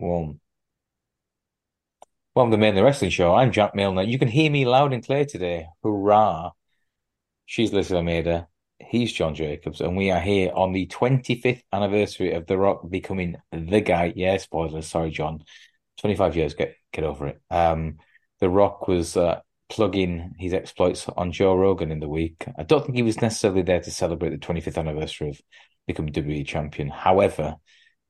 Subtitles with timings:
[0.00, 0.40] one.
[2.34, 3.34] Welcome to Mainly Wrestling Show.
[3.34, 4.02] I'm Jack Milner.
[4.02, 5.66] You can hear me loud and clear today.
[5.82, 6.52] Hurrah!
[7.44, 8.48] She's Liz Almeida.
[8.78, 13.36] He's John Jacobs, and we are here on the 25th anniversary of The Rock becoming
[13.52, 14.12] the guy.
[14.16, 14.86] Yeah, spoilers.
[14.86, 15.44] Sorry, John.
[15.98, 16.54] 25 years.
[16.54, 17.40] Get get over it.
[17.50, 17.98] Um,
[18.40, 22.46] The Rock was uh, plugging his exploits on Joe Rogan in the week.
[22.56, 25.40] I don't think he was necessarily there to celebrate the 25th anniversary of
[25.86, 26.88] becoming WWE champion.
[26.88, 27.56] However,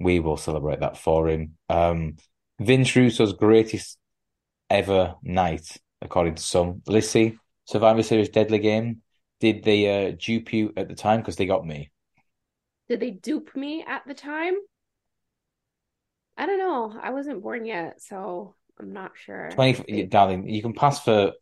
[0.00, 1.56] we will celebrate that for him.
[1.68, 2.16] Um,
[2.58, 3.98] Vince Russo's greatest
[4.68, 6.82] ever night, according to some.
[6.86, 9.02] Lissy, Survivor Series Deadly Game.
[9.40, 11.20] Did they uh, dupe you at the time?
[11.20, 11.90] Because they got me.
[12.88, 14.54] Did they dupe me at the time?
[16.36, 16.98] I don't know.
[17.00, 19.50] I wasn't born yet, so I'm not sure.
[19.52, 21.32] 20, darling, you can pass for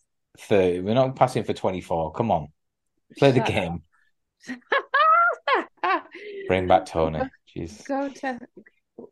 [0.41, 0.81] 30.
[0.81, 2.13] We're not passing for 24.
[2.13, 2.49] Come on.
[3.17, 3.83] Play the game.
[6.49, 7.21] Bring back Tony.
[7.55, 7.87] Jeez.
[7.87, 8.39] Go to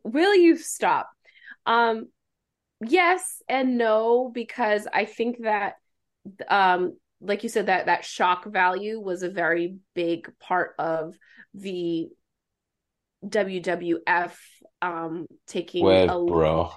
[0.03, 1.09] Will you stop?
[1.65, 2.07] Um
[2.85, 5.75] yes and no because I think that
[6.49, 11.15] um like you said that that shock value was a very big part of
[11.53, 12.09] the
[13.25, 14.35] WWF
[14.81, 16.71] um taking Where, a bro?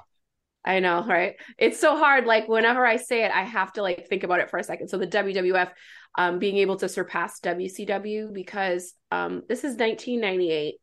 [0.65, 1.37] I know, right?
[1.57, 2.27] It's so hard.
[2.27, 4.89] Like whenever I say it, I have to like think about it for a second.
[4.89, 5.71] So the WWF
[6.17, 10.75] um being able to surpass WCW because um this is 1998.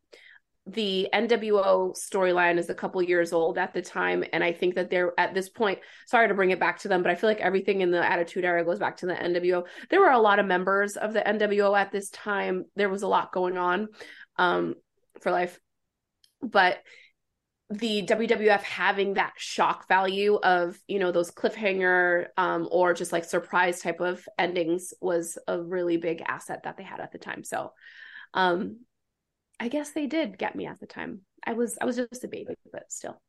[0.69, 4.89] The NWO storyline is a couple years old at the time, and I think that
[4.89, 5.79] they're at this point.
[6.07, 8.43] Sorry to bring it back to them, but I feel like everything in the Attitude
[8.43, 9.65] Era goes back to the NWO.
[9.89, 12.65] There were a lot of members of the NWO at this time.
[12.75, 13.87] There was a lot going on
[14.37, 14.75] um,
[15.21, 15.57] for life,
[16.41, 16.79] but
[17.69, 23.25] the WWF having that shock value of you know those cliffhanger um, or just like
[23.25, 27.43] surprise type of endings was a really big asset that they had at the time.
[27.43, 27.73] So
[28.33, 28.79] um,
[29.59, 31.21] I guess they did get me at the time.
[31.45, 33.19] I was I was just a baby, but still.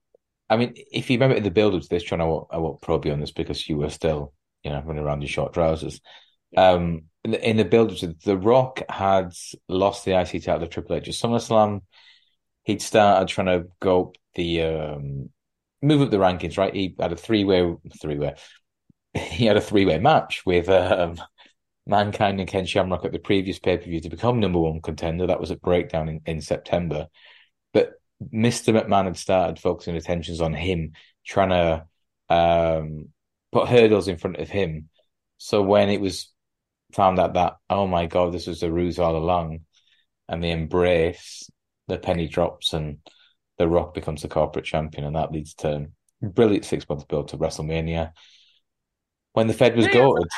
[0.50, 2.80] I mean, if you remember the build up to this, John, I won't, I won't
[2.80, 6.00] probe you on this because you were still, you know, running around in short trousers.
[6.52, 6.70] Yeah.
[6.70, 9.34] Um, in the, in the build up to The Rock had
[9.68, 11.82] lost the IC title to Triple H at SummerSlam.
[12.64, 15.30] He'd started trying to go up the um,
[15.82, 16.74] move up the rankings, right?
[16.74, 18.34] He had a three way, three way.
[19.14, 21.16] He had a three way match with um,
[21.88, 25.26] Mankind and Ken Shamrock at the previous pay per view to become number one contender.
[25.26, 27.08] That was at Breakdown in, in September.
[27.72, 28.78] But Mr.
[28.78, 30.92] McMahon had started focusing attentions on him,
[31.26, 31.86] trying to
[32.34, 33.08] um,
[33.52, 34.90] put hurdles in front of him.
[35.38, 36.30] So when it was
[36.92, 39.60] found out that, oh my God, this was a ruse all along,
[40.28, 41.50] and they embrace,
[41.86, 42.98] the penny drops and
[43.56, 45.86] The Rock becomes the corporate champion, and that leads to
[46.20, 48.12] brilliant six month build to WrestleMania.
[49.32, 50.28] When the Fed was goaded.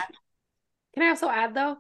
[0.94, 1.76] Can I also add though?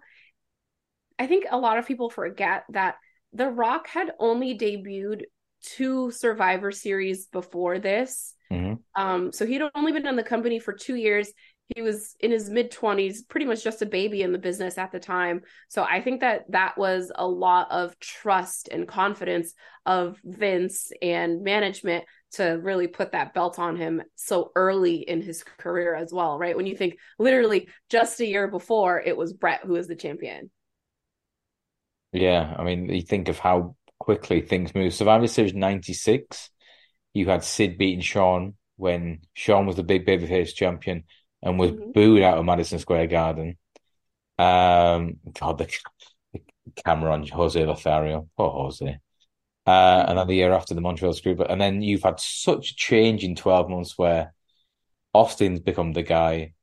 [1.18, 2.96] I think a lot of people forget that
[3.32, 5.22] The Rock had only debuted
[5.62, 8.34] two Survivor Series before this.
[8.50, 8.74] Mm-hmm.
[9.00, 11.30] Um, so he'd only been in the company for two years.
[11.74, 14.90] He was in his mid 20s, pretty much just a baby in the business at
[14.90, 15.42] the time.
[15.68, 19.54] So I think that that was a lot of trust and confidence
[19.86, 25.42] of Vince and management to really put that belt on him so early in his
[25.42, 26.56] career as well, right?
[26.56, 30.50] When you think literally just a year before, it was Bret who was the champion.
[32.12, 34.94] Yeah, I mean, you think of how quickly things move.
[34.94, 36.50] Survivor Series 96,
[37.14, 41.04] you had Sid beating Shawn when Shawn was the big babyface champion
[41.42, 41.92] and was mm-hmm.
[41.92, 43.56] booed out of Madison Square Garden.
[44.38, 45.70] Um, God, the,
[46.32, 46.40] the
[46.84, 48.28] camera on Jose Lothario.
[48.36, 48.98] Poor Jose.
[49.70, 52.72] Uh, and then the year after the Montreal Screw, But and then you've had such
[52.72, 54.34] a change in 12 months where
[55.14, 56.54] Austin's become the guy,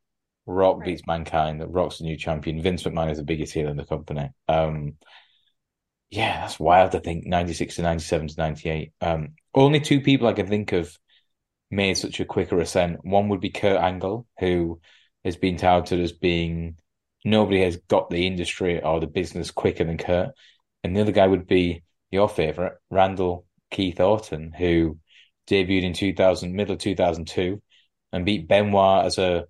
[0.45, 0.87] Rock right.
[0.87, 4.29] beats Mankind, Rock's the new champion, Vince McMahon is the biggest heel in the company.
[4.49, 4.95] Um,
[6.09, 8.91] yeah, that's wild to think 96 to 97 to 98.
[8.99, 10.97] Um, only two people I can think of
[11.71, 13.05] made such a quicker ascent.
[13.05, 14.81] One would be Kurt Angle, who
[15.23, 16.75] has been touted as being
[17.23, 20.31] nobody has got the industry or the business quicker than Kurt.
[20.83, 24.97] And the other guy would be your favorite, Randall Keith Orton, who
[25.47, 27.61] debuted in 2000, middle of 2002,
[28.11, 29.45] and beat Benoit as a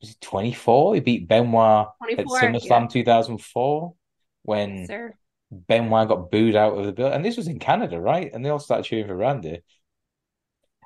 [0.00, 0.94] was he 24?
[0.94, 2.86] He beat Benoit at SummerSlam yeah.
[2.88, 3.94] 2004
[4.42, 5.12] when yes,
[5.50, 7.14] Benoit got booed out of the building.
[7.14, 8.30] And this was in Canada, right?
[8.32, 9.62] And they all started cheering for Randy.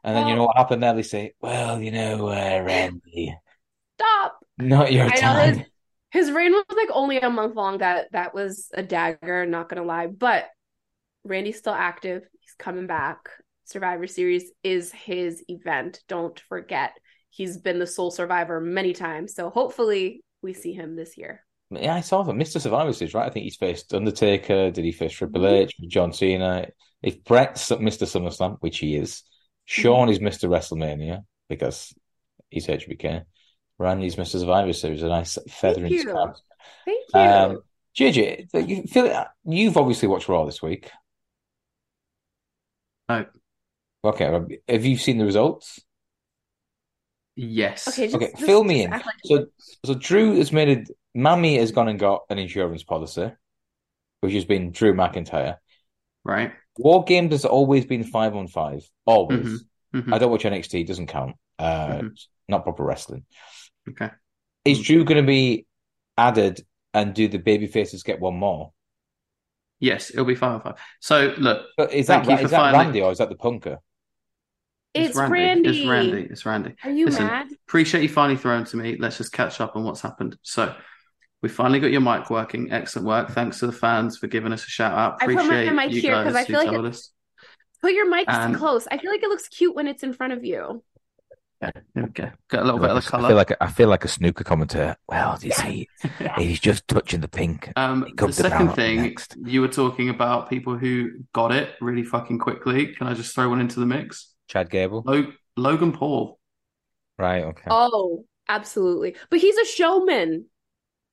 [0.02, 0.94] And then you know what happened there?
[0.94, 3.36] They say, "Well, you know, uh, Randy,
[3.98, 5.66] stop, not your I time." His,
[6.10, 7.78] his reign was like only a month long.
[7.78, 9.44] That that was a dagger.
[9.44, 10.48] Not gonna lie, but
[11.24, 12.22] Randy's still active.
[12.40, 13.28] He's coming back.
[13.64, 16.00] Survivor Series is his event.
[16.08, 16.92] Don't forget,
[17.30, 19.34] he's been the sole survivor many times.
[19.34, 21.44] So hopefully, we see him this year.
[21.70, 22.38] Yeah, I saw him.
[22.38, 22.60] Mr.
[22.60, 23.26] Survivor Series, right?
[23.26, 24.70] I think he's faced Undertaker.
[24.70, 25.54] Did he face Triple mm-hmm.
[25.54, 26.66] H, John Cena?
[27.02, 28.06] If Bret's Mr.
[28.06, 29.22] SummerSlam, which he is,
[29.66, 30.48] Shawn is Mr.
[30.48, 31.94] WrestleMania because
[32.50, 33.22] he's HBK.
[33.78, 34.40] Randy's Mr.
[34.40, 36.12] Survivor Series, a nice feather Thank in his you.
[36.12, 36.36] cap.
[36.84, 37.20] Thank you.
[37.20, 37.58] Um,
[37.96, 40.90] JJ, you feel you've obviously watched Raw this week.
[43.10, 43.26] No.
[44.04, 44.24] Okay,
[44.68, 45.80] have you seen the results?
[47.36, 47.88] Yes.
[47.88, 48.90] okay, just, Okay, just- fill me in.
[48.90, 49.46] like- So,
[49.84, 50.90] so Drew has made it.
[51.14, 53.32] Mammy has gone and got an insurance policy,
[54.20, 55.56] which has been Drew McIntyre.
[56.24, 56.52] Right.
[56.78, 59.64] War Games has always been five on five, always.
[59.94, 60.12] Mhm.
[60.14, 61.36] I don't watch NXT; it doesn't count.
[61.58, 62.26] Uh, Mhm.
[62.48, 63.26] not proper wrestling.
[63.88, 64.10] Okay.
[64.64, 65.66] Is Drew going to be
[66.16, 66.64] added
[66.94, 68.72] and do the baby faces get one more?
[69.80, 70.74] Yes, it'll be five on five.
[71.00, 73.28] So look, But is Thank that you for is that finally- Randy or is that
[73.30, 73.78] the Punker?
[74.92, 75.32] It's Randy.
[75.32, 75.68] Randy.
[75.80, 76.22] It's Randy.
[76.30, 76.74] It's Randy.
[76.84, 77.48] Are you Listen, mad?
[77.68, 78.96] Appreciate you finally throwing to me.
[78.98, 80.36] Let's just catch up on what's happened.
[80.42, 80.74] So
[81.42, 82.72] we finally got your mic working.
[82.72, 83.30] Excellent work.
[83.30, 85.22] Thanks to the fans for giving us a shout out.
[85.22, 87.10] Appreciate I put my Appreciate mic you here 'cause guys I feel like it- us.
[87.80, 88.86] Put your mic And- close.
[88.90, 90.82] I feel like it looks cute when it's in front of you.
[91.62, 92.10] Yeah, there we.
[92.48, 93.26] Got a little bit of the colour.
[93.26, 94.96] I feel like a, I feel like a snooker commentator.
[95.08, 95.88] Well, you see,
[96.38, 97.70] he's just touching the pink.
[97.76, 99.36] Um, the second thing, next.
[99.44, 102.94] you were talking about people who got it really fucking quickly.
[102.94, 104.32] Can I just throw one into the mix?
[104.48, 106.38] Chad Gable, Lo- Logan Paul.
[107.18, 107.44] right?
[107.44, 107.68] Okay.
[107.70, 109.16] Oh, absolutely.
[109.28, 110.46] But he's a showman.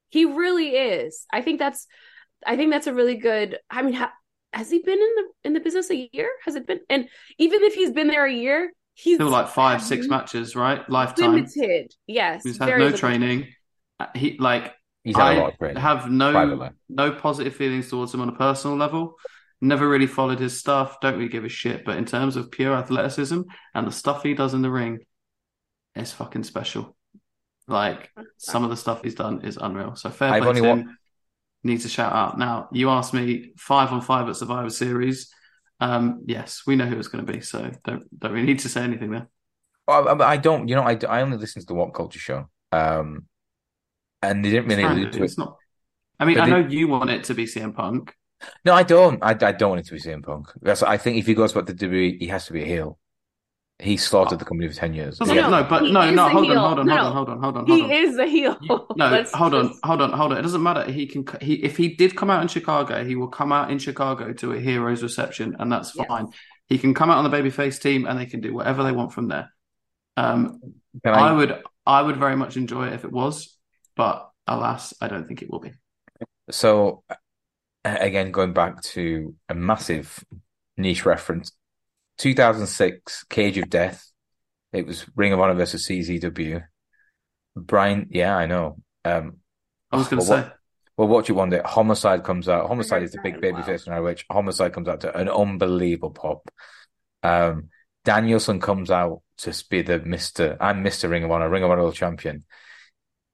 [0.09, 1.25] He really is.
[1.31, 1.85] I think that's
[2.45, 4.13] I think that's a really good I mean ha,
[4.53, 6.31] has he been in the in the business a year?
[6.45, 9.81] Has it been and even if he's been there a year, he's Still like five,
[9.81, 10.87] six matches, right?
[10.89, 11.33] Lifetime.
[11.35, 11.93] limited.
[12.07, 12.43] Yes.
[12.43, 12.99] He's had no limited.
[12.99, 13.47] training.
[13.99, 14.73] Uh, He like
[15.03, 15.81] He's had a I lot of training.
[15.81, 16.69] have no privately.
[16.89, 19.15] no positive feelings towards him on a personal level.
[19.61, 20.99] Never really followed his stuff.
[20.99, 21.85] Don't really give a shit.
[21.85, 23.41] But in terms of pure athleticism
[23.73, 24.99] and the stuff he does in the ring,
[25.95, 26.95] it's fucking special.
[27.67, 29.95] Like some of the stuff he's done is unreal.
[29.95, 30.97] So fair I've play only to wa- him.
[31.63, 32.37] Needs a shout out.
[32.37, 35.33] Now you asked me five on five at Survivor Series.
[35.79, 37.41] Um, yes, we know who it's going to be.
[37.41, 39.27] So don't don't really need to say anything there.
[39.87, 40.67] Well, I, I don't.
[40.67, 43.25] You know, I, I only listen to the What Culture show, um,
[44.21, 45.57] and they didn't really fine, allude to it's not.
[46.19, 48.13] I mean, But I they- know you want it to be CM Punk.
[48.65, 49.23] No, I don't.
[49.23, 50.47] I, I don't want it to be CM Punk.
[50.61, 50.83] That's.
[50.83, 52.99] I think if he goes back to WWE, he has to be a heel.
[53.79, 55.19] He slaughtered the company for ten years.
[55.19, 57.29] Doesn't- No, no, no, but he no, no, hold on, hold on, hold on, hold
[57.29, 57.91] on, hold on, hold He on.
[57.91, 58.57] is the heel.
[58.95, 60.39] No, hold on, just- hold on, hold on.
[60.39, 60.91] It doesn't matter.
[60.91, 61.25] He can.
[61.41, 64.53] He if he did come out in Chicago, he will come out in Chicago to
[64.53, 66.07] a hero's reception, and that's Yes.
[66.07, 66.27] fine.
[66.67, 69.13] He can come out on the babyface team, and they can do whatever they want
[69.13, 69.53] from there.
[70.17, 70.59] Um,
[71.05, 73.55] I I, would, I would very much enjoy it if it was,
[73.95, 75.71] but alas, I don't think it will be.
[76.49, 77.03] so
[77.85, 80.25] again, going back to a massive
[80.77, 81.51] niche reference,
[82.17, 84.11] 2006 Cage of Death.
[84.73, 86.63] It was Ring of Honor versus CZW.
[87.55, 88.77] Brian, yeah, I know.
[89.05, 89.37] Um,
[89.91, 90.57] I was going to well, say, what-
[90.97, 91.61] Well, watch it one day.
[91.63, 92.67] Homicide comes out.
[92.67, 95.29] Homicide is the big that baby as face now, which Homicide comes out to an
[95.29, 96.49] unbelievable pop.
[97.23, 97.69] Um,
[98.03, 100.57] Danielson comes out to be the Mister.
[100.59, 102.45] I'm Mister Ring of Honor, Ring of Honor World Champion.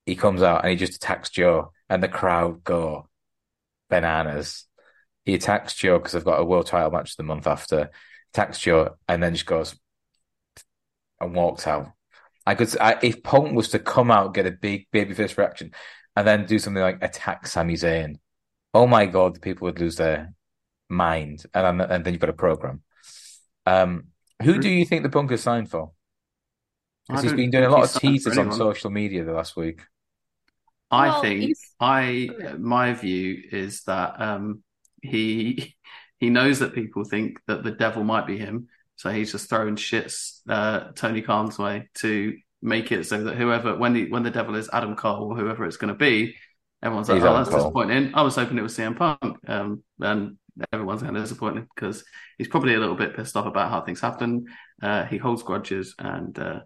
[0.06, 3.08] He comes out and he just attacks Joe, and the crowd go
[3.90, 4.66] bananas.
[5.26, 7.92] He attacks Joe because they've got a world title match the month after.
[8.34, 9.76] Attacks Joe and then just goes
[11.20, 11.92] and walks out.
[12.46, 15.72] I could, I, if Punk was to come out, get a big babyface reaction,
[16.16, 18.16] and then do something like attack Sami Zayn,
[18.74, 20.34] oh my god, the people would lose their
[20.90, 22.82] mind, and then, and then you've got a program.
[23.66, 24.08] Um,
[24.42, 25.92] who do you think the Punk has signed for?
[27.08, 29.82] Because he's don't been doing a lot of teasers on social media the last week.
[30.92, 34.64] I Well, think he's- I my view is that um
[35.02, 35.76] he
[36.24, 39.76] he knows that people think that the devil might be him, so he's just throwing
[39.76, 44.32] shits uh, Tony Khan's way to make it so that whoever when the when the
[44.32, 46.34] devil is Adam Cole or whoever it's going to be,
[46.82, 47.60] everyone's like, He's oh, that's Cole.
[47.60, 48.16] disappointing.
[48.16, 50.38] I was hoping it was CM Punk, um, and
[50.72, 52.06] everyone's kind of disappointed because
[52.38, 54.46] he's probably a little bit pissed off about how things happen.
[54.82, 56.62] Uh, he holds grudges and uh,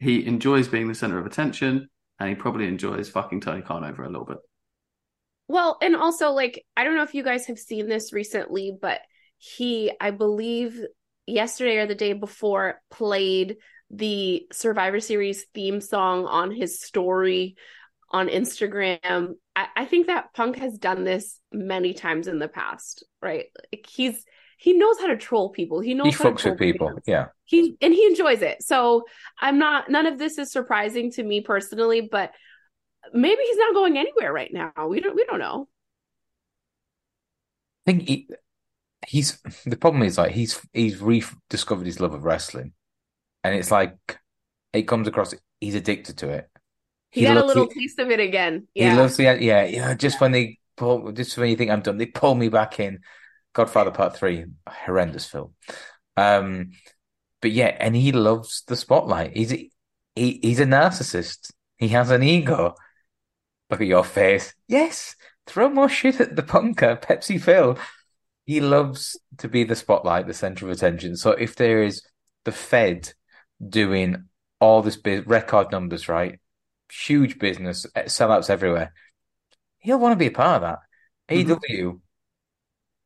[0.00, 4.02] he enjoys being the center of attention and he probably enjoys fucking Tony Khan over
[4.02, 4.38] a little bit.
[5.48, 9.00] Well, and also like I don't know if you guys have seen this recently, but
[9.38, 10.80] he, I believe
[11.26, 13.56] yesterday or the day before played
[13.90, 17.56] the Survivor Series theme song on his story
[18.10, 19.34] on Instagram.
[19.54, 23.46] I, I think that Punk has done this many times in the past, right?
[23.72, 24.24] Like he's
[24.58, 25.80] he knows how to troll people.
[25.80, 26.88] He knows He how to fucks troll with people.
[26.88, 27.00] fans.
[27.06, 27.26] Yeah.
[27.44, 28.62] He and he enjoys it.
[28.62, 29.04] So
[29.38, 32.32] I'm not none of this is surprising to me personally, but
[33.12, 34.72] maybe he's not going anywhere right now.
[34.88, 35.68] We don't we don't know.
[37.86, 38.28] I think he,
[39.06, 42.72] he's the problem is like he's he's rediscovered his love of wrestling,
[43.44, 43.96] and it's like
[44.72, 46.48] it comes across he's addicted to it.
[47.12, 48.66] He, got a loves little it- taste of it again.
[48.74, 48.96] He Yeah.
[48.96, 49.94] loves the yeah yeah.
[49.94, 53.00] Just when they pull, just when you think I'm done, they pull me back in.
[53.54, 55.54] Godfather Part Three, horrendous film.
[56.18, 56.72] Um,
[57.40, 59.34] but but yeah, and he loves the spotlight.
[59.36, 59.70] He's he,
[60.14, 61.52] he's a narcissist.
[61.78, 62.74] He has an ego.
[63.70, 64.54] Look at your face.
[64.68, 67.78] Yes, throw more shit at the punker, Pepsi Phil.
[68.44, 71.16] He loves to be the spotlight, the center of attention.
[71.16, 72.02] So if there is
[72.44, 73.12] the Fed
[73.68, 74.24] doing
[74.60, 76.38] all this record numbers, right?
[76.90, 78.92] Huge business, eh, sellouts everywhere.
[79.78, 80.78] He'll want to be a part of
[81.28, 81.34] that.
[81.34, 81.52] mm-hmm.
[81.52, 82.00] AEW,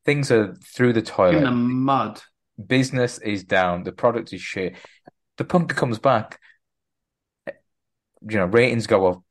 [0.05, 1.37] things are through the toilet.
[1.37, 2.21] In the mud.
[2.63, 3.83] Business is down.
[3.83, 4.75] The product is shit.
[5.37, 6.39] The punker comes back.
[7.47, 9.23] You know, ratings go up,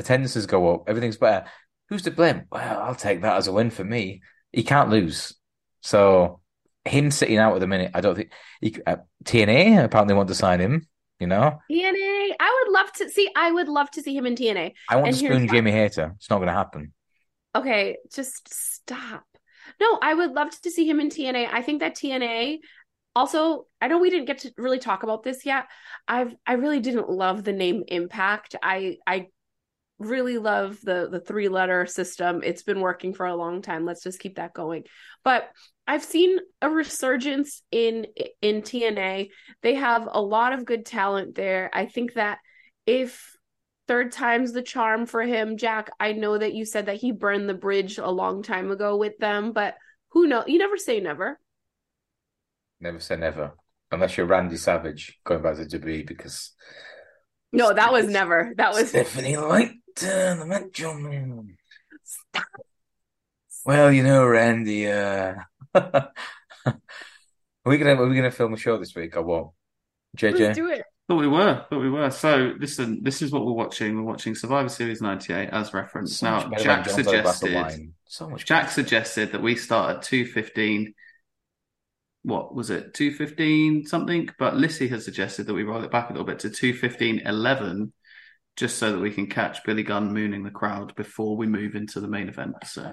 [0.00, 1.46] attendances go up, everything's better.
[1.88, 2.46] Who's to blame?
[2.50, 4.22] Well, I'll take that as a win for me.
[4.52, 5.34] He can't lose.
[5.80, 6.40] So
[6.84, 10.34] him sitting out at the minute, I don't think he, uh, TNA apparently want to
[10.34, 10.86] sign him.
[11.18, 12.30] You know, TNA.
[12.40, 13.28] I would love to see.
[13.36, 14.72] I would love to see him in TNA.
[14.88, 16.14] I want and to spoon Jamie Hayter.
[16.16, 16.94] It's not going to happen.
[17.54, 19.24] Okay, just stop.
[19.78, 21.48] No, I would love to see him in TNA.
[21.52, 22.60] I think that TNA.
[23.14, 25.66] Also, I know we didn't get to really talk about this yet.
[26.08, 28.56] I've I really didn't love the name Impact.
[28.62, 29.26] I I
[30.00, 32.40] really love the the three letter system.
[32.42, 33.84] It's been working for a long time.
[33.84, 34.84] Let's just keep that going.
[35.24, 35.48] But
[35.86, 38.06] i've seen a resurgence in
[38.42, 39.28] in tna
[39.62, 41.70] they have a lot of good talent there.
[41.72, 42.38] I think that
[42.86, 43.36] if
[43.88, 47.48] third time's the charm for him jack i know that you said that he burned
[47.48, 49.74] the bridge a long time ago with them but
[50.10, 51.38] who knows you never say never.
[52.80, 53.52] Never say never.
[53.92, 56.52] Unless you're randy savage going back to WWE because
[57.52, 58.52] no, that was never.
[58.56, 61.56] That was Stephanie Light the Macho Man.
[62.02, 62.44] Stop.
[63.64, 65.34] Well, you know, Randy, uh
[65.74, 66.10] are
[67.64, 69.50] we gonna are we gonna film a show this week or what?
[70.16, 70.38] JJ?
[70.38, 70.84] Let's do it.
[71.10, 72.10] But we were, but we were.
[72.10, 73.96] So listen, this is what we're watching.
[73.96, 76.16] We're watching Survivor Series '98 as reference.
[76.18, 77.92] So now, Jack suggested.
[78.06, 78.72] So much Jack better.
[78.72, 80.94] suggested that we start at two fifteen.
[82.22, 82.94] What was it?
[82.94, 84.28] Two fifteen something.
[84.38, 87.20] But Lissy has suggested that we roll it back a little bit to two fifteen
[87.26, 87.92] eleven
[88.60, 91.98] just so that we can catch Billy Gunn mooning the crowd before we move into
[91.98, 92.56] the main event.
[92.64, 92.92] So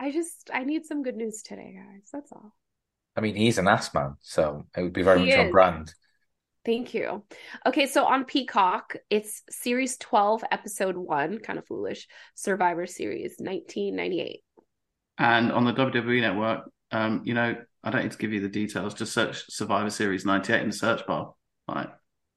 [0.00, 2.08] I just I need some good news today, guys.
[2.10, 2.54] That's all.
[3.14, 5.40] I mean, he's an ass man, so it would be very he much is.
[5.40, 5.94] on brand.
[6.64, 7.24] Thank you.
[7.66, 14.40] Okay, so on Peacock, it's series 12, episode 1, kind of foolish, Survivor Series 1998.
[15.18, 18.48] And on the WWE network, um, you know, I don't need to give you the
[18.48, 21.34] details, just search Survivor Series 98 in the search bar.
[21.68, 21.88] Right.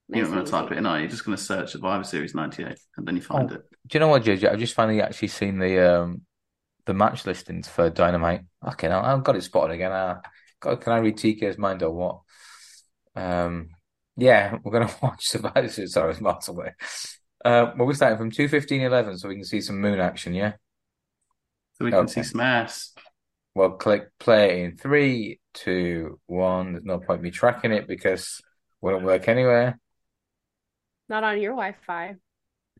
[0.08, 1.04] Nice You're not going to type it in, are you?
[1.04, 3.64] You're just going to search Survivor Series 98 and then you find oh, it.
[3.88, 4.52] Do you know what, JJ?
[4.52, 6.22] I've just finally actually seen the um,
[6.86, 8.42] the match listings for Dynamite.
[8.68, 9.92] Okay, now I've got it spotted again.
[9.92, 10.22] Uh,
[10.60, 12.20] God, can I read TK's mind or what?
[13.16, 13.70] Um,
[14.16, 15.94] yeah, we're going to watch Survivor Series.
[15.94, 16.74] Sorry, it's miles away.
[17.44, 20.54] Uh, well, we're starting from 2.15.11 so we can see some moon action, yeah?
[21.74, 22.14] So we can okay.
[22.14, 22.94] see some ass.
[23.54, 26.74] Well, click play in three, two, one.
[26.74, 28.46] There's no point me tracking it because it
[28.82, 29.80] won't work anywhere.
[31.10, 32.16] Not on your Wi-Fi.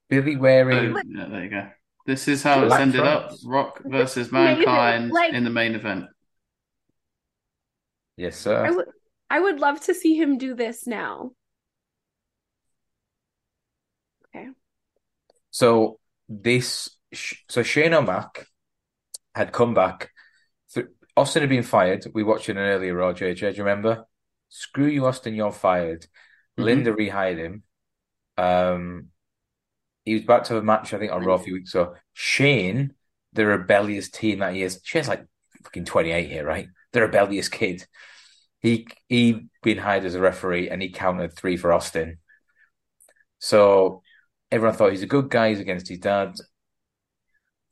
[0.10, 0.96] Billy wearing.
[0.96, 1.68] Oh, yeah, there you go.
[2.06, 6.06] This is how it's ended up: Rock versus Mankind like, in the main event.
[8.18, 8.86] Yes, sir.
[9.30, 11.32] I would, love to see him do this now.
[14.28, 14.50] Okay.
[15.52, 18.46] So this, so Shane O'Mac
[19.34, 20.12] had come back.
[21.18, 22.06] Austin had been fired.
[22.14, 23.40] We watched in an earlier Raw, JJ.
[23.40, 24.06] Do you remember?
[24.50, 25.34] Screw you, Austin.
[25.34, 26.02] You're fired.
[26.02, 26.64] Mm-hmm.
[26.64, 27.64] Linda rehired him.
[28.38, 29.10] Um,
[30.04, 31.96] he was about to a match, I think, on Raw a few weeks ago.
[32.14, 32.94] Shane,
[33.34, 35.26] the rebellious team that he is, Shane's like
[35.64, 36.68] fucking 28 here, right?
[36.94, 37.86] The rebellious kid.
[38.60, 42.18] He he been hired as a referee and he counted three for Austin.
[43.40, 44.02] So
[44.52, 46.36] everyone thought he's a good guy, he's against his dad.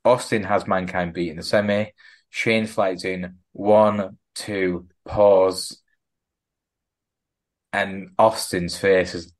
[0.04, 1.86] Austin has mankind beat in the semi.
[2.30, 5.80] Shane flies in one, two, pause.
[7.72, 9.32] And Austin's face is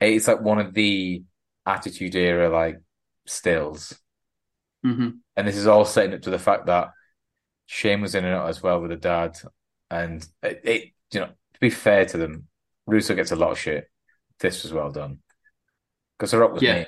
[0.00, 1.22] it's like one of the
[1.66, 2.80] attitude era like
[3.26, 3.98] stills.
[4.84, 5.08] Mm-hmm.
[5.36, 6.90] And this is all setting up to the fact that
[7.66, 9.36] Shane was in it as well with the dad.
[9.90, 12.46] And it, it, you know, to be fair to them,
[12.86, 13.90] Russo gets a lot of shit.
[14.40, 15.18] This was well done.
[16.16, 16.80] Because they're up with yeah.
[16.80, 16.86] me.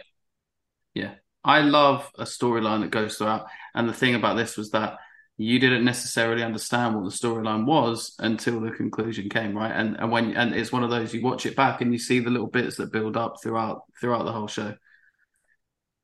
[0.94, 1.14] Yeah.
[1.44, 3.46] I love a storyline that goes throughout.
[3.74, 4.98] And the thing about this was that
[5.40, 9.72] you didn't necessarily understand what the storyline was until the conclusion came, right?
[9.72, 12.20] And and when and it's one of those you watch it back and you see
[12.20, 14.74] the little bits that build up throughout throughout the whole show.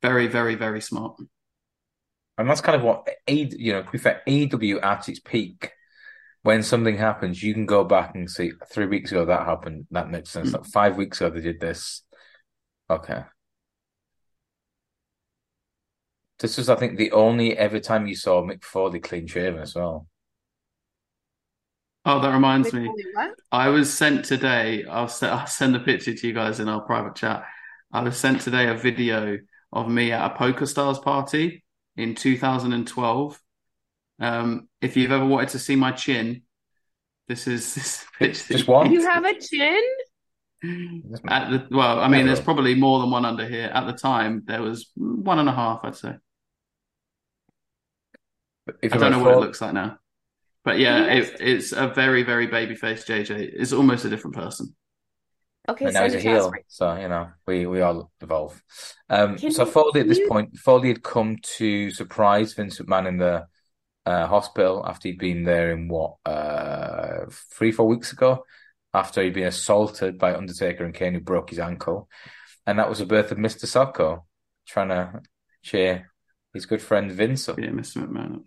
[0.00, 1.20] Very, very, very smart.
[2.38, 5.70] And that's kind of what a you know, to be fair, AEW at its peak.
[6.42, 9.86] When something happens, you can go back and see three weeks ago that happened.
[9.90, 10.48] That makes sense.
[10.48, 10.54] Mm.
[10.54, 12.02] Like five weeks ago they did this.
[12.88, 13.24] Okay.
[16.38, 19.74] This was, I think, the only ever time you saw Mick Foley clean shaven as
[19.74, 20.06] well.
[22.04, 22.88] Oh, that reminds me.
[23.50, 24.84] I was sent today.
[24.84, 27.44] I'll se- I'll send a picture to you guys in our private chat.
[27.92, 29.38] I was sent today a video
[29.72, 31.64] of me at a Poker Stars party
[31.96, 33.42] in 2012.
[34.20, 36.42] Um, if you've ever wanted to see my chin,
[37.28, 38.54] this is this picture.
[38.54, 38.92] Just one?
[38.92, 39.82] You have a chin?
[41.28, 43.70] At the well, I mean, there's probably more than one under here.
[43.72, 46.14] At the time, there was one and a half, I'd say.
[48.82, 49.98] If I don't know a what it looks like now,
[50.64, 53.30] but yeah, it, it's a very, very baby-faced JJ.
[53.54, 54.74] It's almost a different person.
[55.68, 56.50] Okay, and now send he's a it to us heel.
[56.50, 58.60] right- So, you know, we, we all evolve.
[59.08, 62.78] Um, Can so you- Foley at this you- point, Foley had come to surprise Vince
[62.80, 63.46] McMahon in the
[64.04, 68.44] uh, hospital after he'd been there in what, uh, three, four weeks ago,
[68.94, 72.08] after he'd been assaulted by Undertaker and Kane, who broke his ankle.
[72.66, 73.64] And that was the birth of Mr.
[73.66, 74.22] Socko,
[74.66, 75.20] trying to
[75.62, 76.10] cheer
[76.54, 77.58] his good friend Vince up.
[77.58, 78.06] Yeah, Mr.
[78.06, 78.44] McMahon.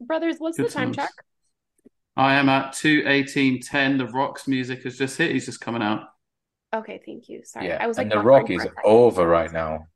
[0.00, 0.96] Brothers, what's Good the time times.
[0.96, 1.10] check?
[2.16, 3.98] I am at two eighteen ten.
[3.98, 5.32] The Rock's music has just hit.
[5.32, 6.08] He's just coming out.
[6.74, 7.42] Okay, thank you.
[7.44, 7.68] Sorry.
[7.68, 9.86] Yeah, I was like and The Rock is over right now.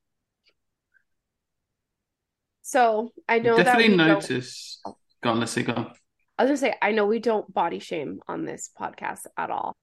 [2.63, 4.81] So I know that Definitely we don't, notice.
[5.23, 5.63] Go on, let's see.
[5.63, 5.93] Go on.
[6.39, 9.77] I was gonna say, I know we don't body shame on this podcast at all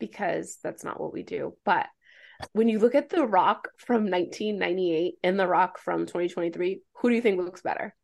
[0.00, 1.56] because that's not what we do.
[1.64, 1.86] But
[2.52, 7.14] when you look at The Rock from 1998 and The Rock from 2023, who do
[7.14, 7.94] you think looks better?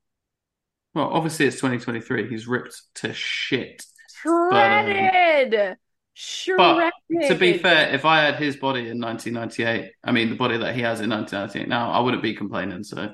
[0.95, 2.29] Well, obviously it's 2023.
[2.29, 3.85] He's ripped to shit.
[4.27, 5.77] um, Shredded.
[6.15, 6.93] Shredded.
[7.29, 10.75] To be fair, if I had his body in 1998, I mean the body that
[10.75, 12.83] he has in 1998 now, I wouldn't be complaining.
[12.85, 13.09] So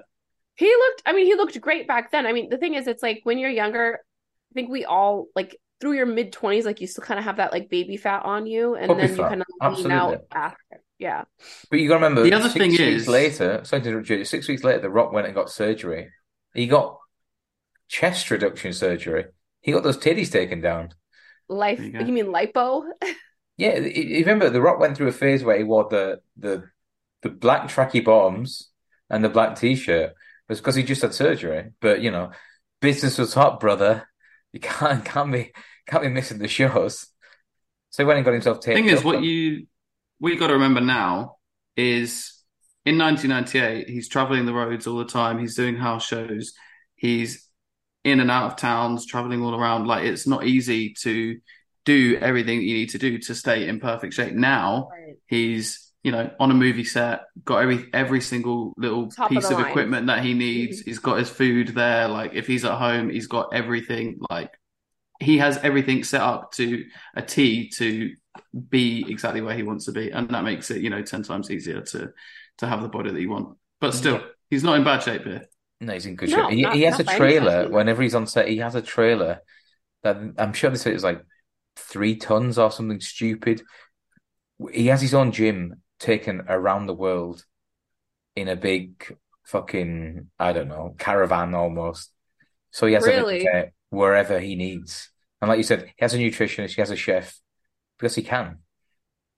[0.54, 2.26] He looked, I mean, he looked great back then.
[2.26, 4.00] I mean, the thing is, it's like when you're younger,
[4.50, 7.36] I think we all like through your mid 20s, like you still kind of have
[7.36, 9.92] that like baby fat on you, and Puppy then you kind of lean absolutely.
[9.94, 10.56] out after.
[10.98, 11.24] Yeah.
[11.70, 14.08] But you got to remember, The other six thing weeks is- later, sorry to interrupt
[14.08, 16.08] you, six weeks later, The Rock went and got surgery.
[16.54, 16.96] He got
[17.88, 19.26] chest reduction surgery.
[19.60, 20.90] He got those titties taken down.
[21.48, 22.84] Life, you you, mean lipo?
[23.58, 26.64] Yeah, you you remember The Rock went through a phase where he wore the the
[27.22, 28.68] the black tracky bottoms
[29.08, 30.10] and the black t-shirt.
[30.10, 30.14] It
[30.46, 31.70] was because he just had surgery.
[31.80, 32.32] But you know,
[32.82, 34.06] business was hot, brother.
[34.52, 35.52] You can't can't be
[35.86, 37.06] can't be missing the shows.
[37.90, 39.04] So he went and got himself taped thing is, up.
[39.06, 39.66] what you
[40.20, 41.36] we got to remember now
[41.76, 42.36] is
[42.84, 45.38] in 1998, he's traveling the roads all the time.
[45.38, 46.52] He's doing house shows.
[46.94, 47.45] He's
[48.06, 49.86] in and out of towns, traveling all around.
[49.86, 51.38] Like it's not easy to
[51.84, 54.34] do everything that you need to do to stay in perfect shape.
[54.34, 55.16] Now Right.
[55.26, 59.56] he's you know on a movie set, got every every single little Top piece the
[59.58, 60.80] of equipment that he needs.
[60.80, 62.08] He's got his food there.
[62.08, 64.20] Like if he's at home, he's got everything.
[64.30, 64.52] Like
[65.20, 68.14] he has everything set up to a T to
[68.68, 71.50] be exactly where he wants to be, and that makes it you know ten times
[71.50, 72.10] easier to
[72.58, 73.56] to have the body that you want.
[73.80, 74.26] But still, Yeah.
[74.50, 75.44] he's not in bad shape here.
[75.80, 76.50] No, he's in good No, shape.
[76.50, 77.50] He, he has a trailer.
[77.62, 77.70] stretch.
[77.70, 79.40] Whenever he's on set, he has a trailer
[80.02, 81.22] that I'm sure they said it was like
[81.76, 83.62] three tons or something stupid.
[84.72, 87.44] He has his own gym taken around the world
[88.36, 92.12] in a big fucking, I don't know, caravan almost.
[92.70, 93.34] So he has Really?
[93.36, 95.10] everything there wherever he needs.
[95.40, 97.38] And like you said, he has a nutritionist, he has a chef
[97.98, 98.58] because he can.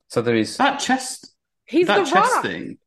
[0.09, 0.57] So there is.
[0.57, 2.43] That chest, He's that the chest rock.
[2.43, 2.79] thing,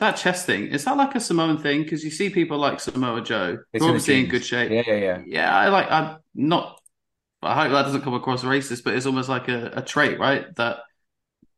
[0.00, 1.82] that chest thing, is that like a Samoan thing?
[1.84, 4.70] Because you see people like Samoa Joe, It's who in obviously in good shape.
[4.70, 5.22] Yeah, yeah, yeah.
[5.26, 5.90] Yeah, I like.
[5.90, 6.80] I'm not.
[7.42, 10.54] I hope that doesn't come across racist, but it's almost like a, a trait, right?
[10.56, 10.80] That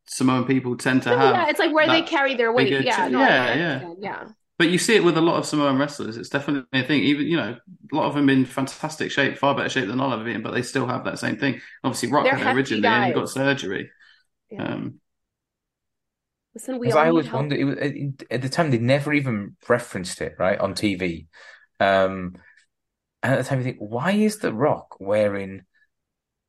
[0.05, 1.35] Samoan people tend to No, have.
[1.35, 2.79] yeah, it's like where they carry their weight.
[2.79, 3.93] Yeah, ch- no, I yeah, yeah.
[3.99, 4.23] yeah.
[4.59, 6.15] But you see it with a lot of Samoan wrestlers.
[6.15, 7.01] It's definitely a thing.
[7.03, 7.57] Even you know,
[7.91, 10.41] a lot of them in fantastic shape, far better shape than I'll ever be in,
[10.43, 11.59] but they still have that same thing.
[11.83, 13.89] Obviously, Rock They're had originally, and he got surgery.
[14.49, 14.63] Yeah.
[14.63, 14.99] Um,
[16.55, 17.35] Listen, we I always help.
[17.41, 17.93] wondered, it was, at
[18.31, 21.27] at the time they never even referenced it, right, on TV.
[21.79, 22.35] Um,
[23.23, 25.63] and at the time you think, why is The Rock wearing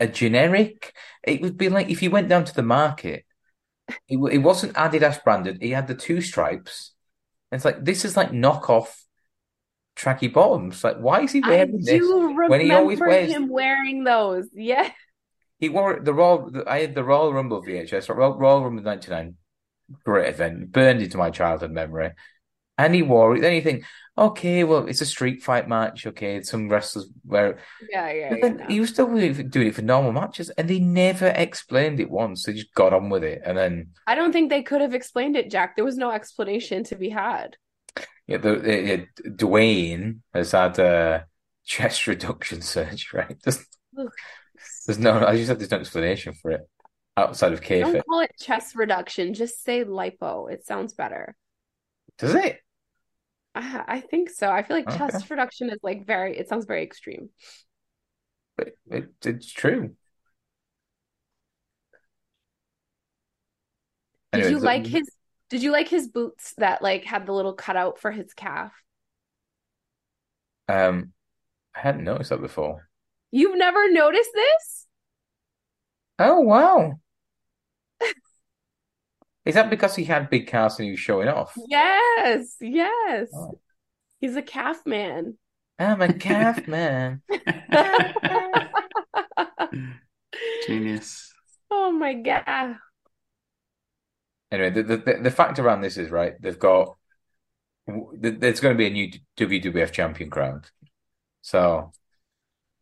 [0.00, 0.92] a generic?
[1.22, 3.24] It would be like if you went down to the market,
[4.08, 5.62] it, it wasn't Adidas branded.
[5.62, 6.92] He had the two stripes.
[7.50, 8.88] And it's like this is like knockoff
[9.96, 10.82] tracky bottoms.
[10.82, 11.86] Like, why is he I wearing this?
[12.00, 14.48] do when he always wears- him wearing those.
[14.52, 14.90] Yeah.
[15.60, 16.50] He wore the Royal.
[16.66, 18.14] I had the Royal Rumble VHS.
[18.14, 19.36] Royal, Royal Rumble '99,
[20.04, 22.12] great event, burned into my childhood memory.
[22.76, 23.40] And he wore it.
[23.40, 23.84] Then you think,
[24.18, 26.06] okay, well, it's a street fight match.
[26.08, 27.58] Okay, some wrestlers wear.
[27.88, 28.48] Yeah, yeah, But yeah.
[28.56, 28.66] no.
[28.66, 32.00] he was still doing it for- doing it for normal matches, and they never explained
[32.00, 32.42] it once.
[32.44, 35.36] They just got on with it, and then I don't think they could have explained
[35.36, 35.76] it, Jack.
[35.76, 37.56] There was no explanation to be had.
[38.26, 41.26] yeah, the, the, uh, Dwayne has had a
[41.64, 43.20] chest reduction surgery.
[43.28, 43.36] Right?
[43.44, 43.64] There's,
[44.86, 45.24] there's no.
[45.24, 46.62] I just said there's no explanation for it
[47.16, 47.92] outside of kayfabe.
[47.92, 49.34] Don't call it chest reduction.
[49.34, 50.50] Just say lipo.
[50.50, 51.34] It sounds better.
[52.18, 52.58] Does it?
[53.54, 54.50] I, I think so.
[54.50, 54.98] I feel like okay.
[54.98, 56.36] chest reduction is like very.
[56.36, 57.30] It sounds very extreme.
[58.56, 59.94] But it, it's true.
[64.32, 65.08] Did Anyways, you like his?
[65.50, 68.72] Did you like his boots that like had the little cutout for his calf?
[70.68, 71.12] Um,
[71.74, 72.88] I hadn't noticed that before.
[73.30, 74.86] You've never noticed this?
[76.18, 76.98] Oh wow!
[79.44, 81.52] Is that because he had big calves and he was showing off?
[81.68, 83.28] Yes, yes.
[83.34, 83.60] Oh.
[84.20, 85.36] He's a calf man.
[85.78, 87.20] I'm a calf man.
[90.66, 91.32] Genius.
[91.70, 92.76] Oh my god.
[94.50, 96.34] Anyway, the, the the the fact around this is right.
[96.40, 96.96] They've got
[97.86, 100.70] there's going to be a new WWF champion crowned.
[101.42, 101.92] So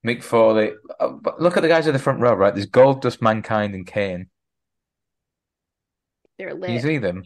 [0.07, 0.73] Mick Foley.
[1.01, 2.55] oh, look at the guys at the front row, right?
[2.55, 4.29] There's Gold Dust, Mankind, and Kane.
[6.39, 7.25] They're Can you see them?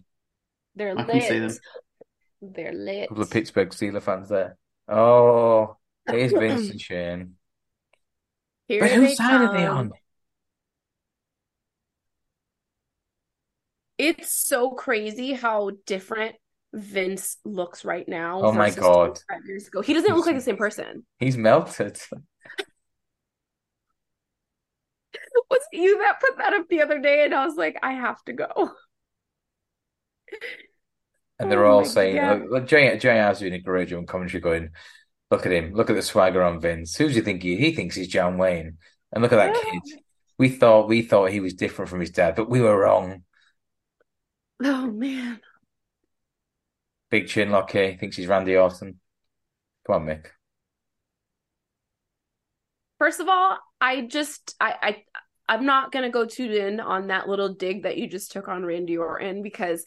[0.75, 1.57] They're I can see them.
[2.42, 2.75] They're lit.
[2.75, 3.09] A lit.
[3.09, 4.57] couple of Pittsburgh Steelers fans there.
[4.88, 5.77] Oh,
[6.09, 7.35] here's Vince and Shane.
[8.69, 9.92] Here But whose side are they on?
[13.99, 16.37] It's so crazy how different
[16.75, 19.19] Vince looks right now Oh my God.
[19.29, 19.81] 25 years ago.
[19.81, 21.07] He doesn't look like the same person.
[21.19, 21.99] He's melted.
[25.51, 27.25] Was you that put that up the other day?
[27.25, 28.71] And I was like, I have to go.
[31.39, 32.27] And they're Oh all saying, God.
[32.27, 34.71] look, look, J- JR's doing a great job on commentary going,
[35.31, 36.97] look at him, look at the swagger on Vince.
[36.97, 38.79] Who do you think he He thinks he's John Wayne.
[39.12, 39.61] And look at that Yeah.
[39.71, 39.83] kid.
[40.39, 43.25] We thought we thought he was different from his dad, but we were wrong.
[44.62, 45.41] Oh man.
[47.11, 49.01] Big chin lock Lockie thinks he's Randy Orton.
[49.87, 50.27] Come on, Mick.
[52.99, 55.05] First of all, I just I I
[55.49, 58.65] I'm not gonna go too in on that little dig that you just took on
[58.65, 59.87] Randy Orton because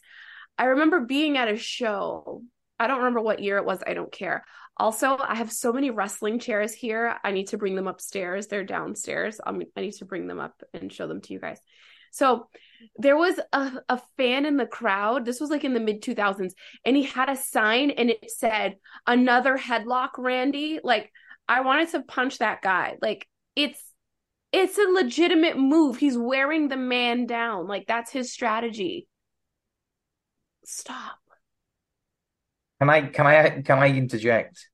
[0.60, 2.42] I remember being at a show.
[2.78, 3.82] I don't remember what year it was.
[3.86, 4.44] I don't care.
[4.76, 7.16] Also, I have so many wrestling chairs here.
[7.24, 8.46] I need to bring them upstairs.
[8.46, 9.40] They're downstairs.
[9.44, 11.58] I'm, I need to bring them up and show them to you guys.
[12.12, 12.48] So
[12.98, 15.24] there was a, a fan in the crowd.
[15.24, 16.52] This was like in the mid 2000s,
[16.84, 20.78] and he had a sign and it said, Another headlock, Randy.
[20.84, 21.10] Like,
[21.48, 22.96] I wanted to punch that guy.
[23.00, 23.82] Like, it's
[24.52, 25.96] it's a legitimate move.
[25.96, 27.66] He's wearing the man down.
[27.66, 29.06] Like, that's his strategy.
[30.64, 31.18] Stop.
[32.80, 34.68] Can I can I can I interject?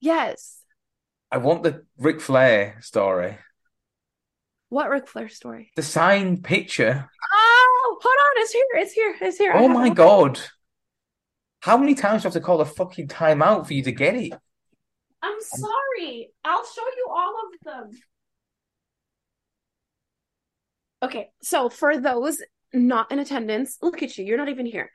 [0.00, 0.60] Yes.
[1.30, 3.38] I want the Ric Flair story.
[4.68, 5.70] What Ric Flair story?
[5.76, 7.08] The signed picture.
[7.32, 8.42] Oh, hold on.
[8.42, 8.64] It's here.
[8.74, 9.16] It's here.
[9.20, 9.52] It's here.
[9.54, 9.88] Oh my.
[9.88, 10.40] God.
[11.60, 14.14] How many times do I have to call a fucking timeout for you to get
[14.14, 14.32] it?
[15.22, 16.30] I'm sorry.
[16.44, 18.00] I'll show you all of them.
[21.02, 22.40] Okay, so for those
[22.72, 24.24] not in attendance, look at you.
[24.24, 24.90] You're not even here.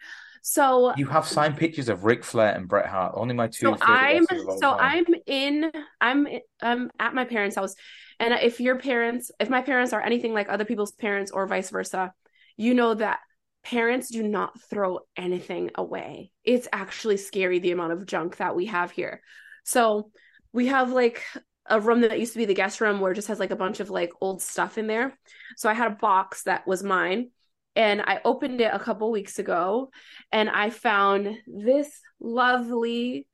[0.45, 3.77] So You have signed pictures of Ric Flair and Bret Hart, only my two so
[3.81, 5.05] I'm wrestlers of all so time.
[5.07, 6.27] I'm in I'm
[6.61, 7.75] I'm at my parents' house,
[8.19, 11.69] and if your parents, if my parents are anything like other people's parents or vice
[11.69, 12.11] versa,
[12.57, 13.19] you know that
[13.63, 16.31] parents do not throw anything away.
[16.43, 19.21] It's actually scary the amount of junk that we have here.
[19.63, 20.11] So
[20.51, 21.23] we have like
[21.69, 23.55] a room that used to be the guest room where it just has like a
[23.55, 25.17] bunch of like old stuff in there.
[25.55, 27.29] So I had a box that was mine
[27.75, 29.89] and I opened it a couple weeks ago
[30.31, 33.27] and I found this lovely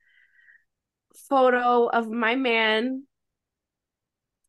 [1.28, 3.04] photo of my man.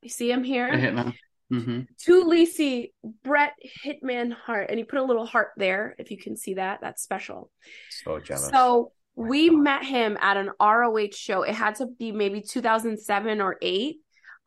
[0.01, 0.69] You see him here?
[0.69, 1.13] Hitman.
[1.49, 3.53] hmm To Lacey, Bret
[3.85, 4.69] Hitman Hart.
[4.69, 6.79] And he put a little heart there, if you can see that.
[6.81, 7.51] That's special.
[7.89, 8.49] So jealous.
[8.49, 11.43] So we met him at an ROH show.
[11.43, 13.97] It had to be maybe 2007 or 8.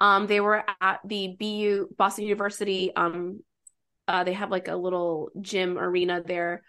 [0.00, 2.90] Um, they were at the BU Boston University.
[2.96, 3.40] Um,
[4.06, 6.62] uh, they have like a little gym arena there.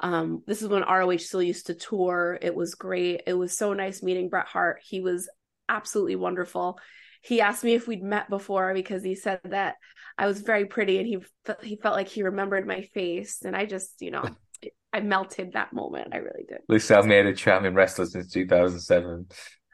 [0.00, 2.38] Um, this is when ROH still used to tour.
[2.40, 3.22] It was great.
[3.26, 4.80] It was so nice meeting Bret Hart.
[4.82, 5.28] He was
[5.68, 6.78] absolutely wonderful.
[7.22, 9.76] He asked me if we'd met before because he said that
[10.16, 11.18] I was very pretty and he
[11.62, 13.42] he felt like he remembered my face.
[13.44, 14.24] And I just, you know,
[14.92, 16.08] I melted that moment.
[16.12, 16.58] I really did.
[16.68, 19.26] Lisa, I've made a charming wrestler since 2007.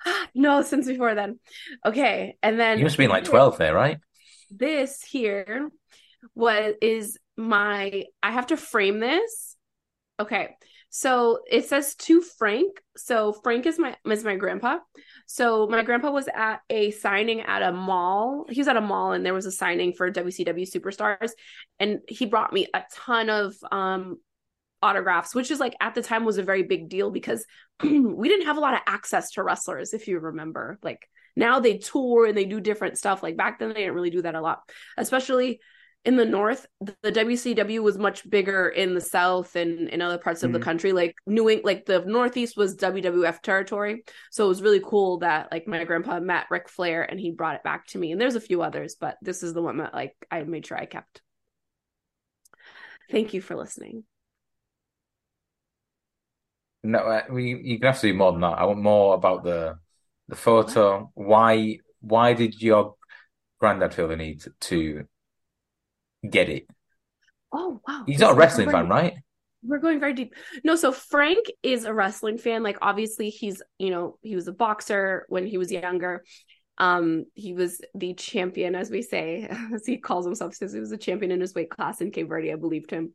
[0.35, 1.39] no, since before then.
[1.85, 3.99] Okay, and then You must have been like 12 there, right?
[4.51, 5.71] This here
[6.35, 8.05] was is my.
[8.23, 9.57] I have to frame this.
[10.19, 10.57] Okay,
[10.91, 12.81] so it says to Frank.
[12.97, 14.79] So Frank is my is my grandpa.
[15.27, 18.47] So my grandpa was at a signing at a mall.
[18.49, 21.33] He was at a mall and there was a signing for WCW superstars,
[21.79, 24.17] and he brought me a ton of um
[24.83, 27.45] autographs, which is like at the time was a very big deal because
[27.83, 30.79] we didn't have a lot of access to wrestlers, if you remember.
[30.83, 33.23] Like now they tour and they do different stuff.
[33.23, 34.61] Like back then they didn't really do that a lot,
[34.97, 35.61] especially
[36.07, 36.67] in the north.
[37.03, 40.63] The WCW was much bigger in the south and in other parts of the Mhm.
[40.63, 40.93] country.
[40.93, 45.51] Like New England, like the northeast was WWF territory, so it was really cool that
[45.53, 48.13] like my grandpa met Ric Flair and he brought it back to me.
[48.13, 50.79] And there's a few others, but this is the one that like I made sure
[50.79, 51.23] I kept.
[53.11, 54.05] Thank you for listening.
[56.83, 58.59] No, uh, we, you can have to do more than that.
[58.59, 59.79] I want more about the
[60.29, 61.11] the photo.
[61.15, 62.95] Why why did your
[63.59, 65.07] granddad feel the need to
[66.29, 66.67] get it?
[67.53, 68.05] Oh wow.
[68.07, 69.15] He's not a wrestling fan, right?
[69.63, 70.35] We're going very deep.
[70.63, 72.63] No, so Frank is a wrestling fan.
[72.63, 76.25] Like obviously he's, you know, he was a boxer when he was younger.
[76.79, 80.93] Um, he was the champion, as we say, as he calls himself, says he was
[80.93, 82.53] a champion in his weight class in Cape Verde.
[82.53, 83.15] I believed him.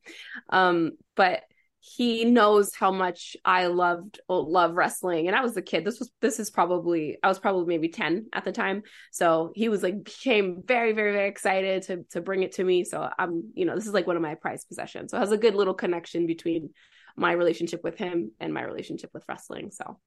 [0.50, 1.44] Um, but
[1.84, 5.26] he knows how much I loved oh, love wrestling.
[5.26, 5.84] And I was a kid.
[5.84, 8.84] This was this is probably I was probably maybe 10 at the time.
[9.12, 12.84] So he was like became very very very excited to to bring it to me.
[12.84, 15.10] So I'm you know this is like one of my prized possessions.
[15.10, 16.70] So it has a good little connection between
[17.18, 19.72] my relationship with him and my relationship with wrestling.
[19.72, 20.00] So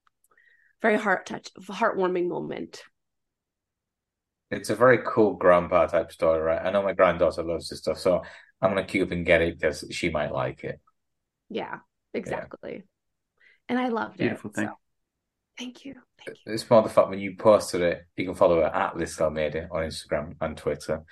[0.80, 2.84] very heart touch heartwarming moment.
[4.52, 6.64] It's a very cool grandpa type story right?
[6.64, 8.22] I know my granddaughter loves this stuff so
[8.62, 10.80] I'm gonna keep and get it because she might like it
[11.54, 11.78] yeah,
[12.12, 12.72] exactly.
[12.74, 12.80] Yeah.
[13.68, 14.56] And I loved Beautiful it.
[14.56, 14.66] thing.
[14.66, 14.74] So.
[15.56, 15.94] Thank you.
[16.24, 16.52] Thank you.
[16.52, 19.68] It's more the fact when you posted it, you can follow her at Liz Almeida
[19.70, 21.04] on Instagram and Twitter.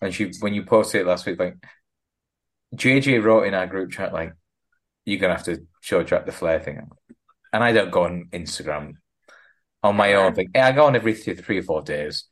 [0.00, 1.56] And she, when you posted it last week, like
[2.74, 4.32] JJ wrote in our group chat, like,
[5.04, 6.88] you're gonna have to show Jack the Flair thing.
[7.52, 8.94] And I don't go on Instagram
[9.82, 10.48] on my own thing.
[10.54, 12.24] I go on every three, three or four days.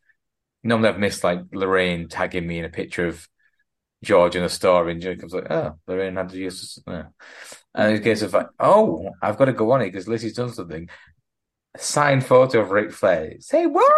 [0.62, 3.28] Normally I've missed like Lorraine tagging me in a picture of
[4.02, 7.04] George and a store, and Jacob's like, "Oh, Lorraine had to use," yeah.
[7.74, 10.52] and in case of like, "Oh, I've got to go on it because Lizzie's done
[10.52, 10.88] something."
[11.76, 13.34] Signed photo of Ric Flair.
[13.40, 13.92] Say what?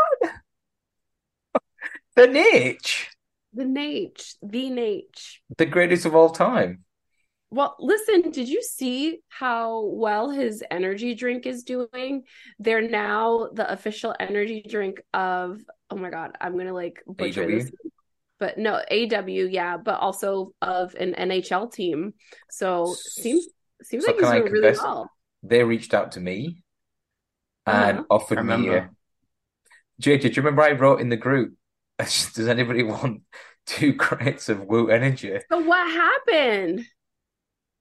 [2.17, 3.11] the niche.
[3.55, 4.35] The niche.
[4.43, 5.43] The niche.
[5.57, 6.85] The greatest of all time.
[7.51, 12.25] Well, listen, did you see how well his energy drink is doing?
[12.59, 15.61] They're now the official energy drink of
[15.91, 17.59] oh my god, I'm gonna like butcher AEW?
[17.59, 17.73] this
[18.43, 22.13] but no AEW, yeah, but also of an NHL team.
[22.51, 23.47] So seems
[23.85, 25.09] seems so like he's doing really well.
[25.45, 26.65] They reached out to me
[27.65, 28.07] and uh-huh.
[28.11, 28.69] offered me.
[28.71, 28.91] A...
[30.01, 31.55] Jay, did you remember I wrote in the group?
[31.99, 33.23] Does anybody want
[33.65, 35.39] two crates of Woo Energy?
[35.49, 36.85] So what happened?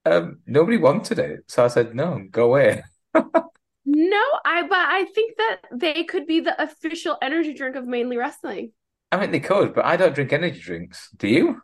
[0.06, 2.84] Um, nobody wanted it, so I said no, go away.
[3.16, 8.18] no, I but I think that they could be the official energy drink of mainly
[8.18, 8.74] wrestling.
[9.12, 11.10] I mean, they could, but I don't drink energy drinks.
[11.18, 11.48] Do you?
[11.48, 11.62] You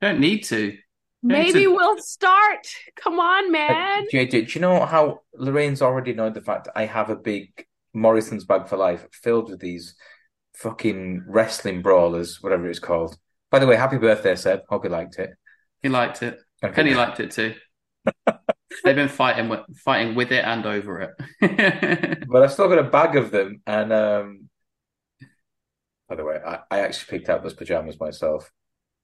[0.00, 0.76] don't need to.
[1.22, 1.74] Maybe to...
[1.74, 2.66] we'll start.
[2.96, 4.04] Come on, man.
[4.04, 7.16] Uh, JJ, do you know how Lorraine's already known the fact that I have a
[7.16, 9.94] big Morrison's bag for life filled with these
[10.54, 13.16] fucking wrestling brawlers, whatever it's called.
[13.50, 14.60] By the way, happy birthday, Seb.
[14.68, 15.30] Hope you liked it.
[15.82, 16.40] He liked it.
[16.62, 16.74] Okay.
[16.74, 17.54] Penny liked it too.
[18.84, 22.26] They've been fighting with fighting with it and over it.
[22.28, 24.45] but I've still got a bag of them, and um,
[26.08, 26.38] by the way.
[26.44, 28.50] I, I actually picked out those pajamas myself.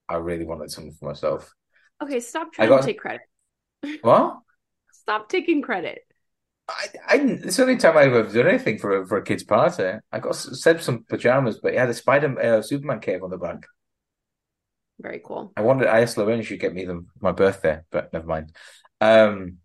[0.07, 1.53] I really wanted some for myself.
[2.01, 2.81] Okay, stop trying got...
[2.81, 3.21] to take credit.
[4.01, 4.39] What?
[5.03, 5.99] stop taking credit.
[6.69, 9.43] I, I it's the only time I've ever done anything for a, for a kid's
[9.43, 9.99] party.
[10.11, 13.37] I got said some pajamas, but it had a Spider uh, Superman cape on the
[13.37, 13.65] back.
[14.99, 15.51] Very cool.
[15.57, 15.87] I wanted.
[15.87, 18.55] I asked Lorraine if she'd get me them for my birthday, but never mind.
[19.01, 19.57] Um,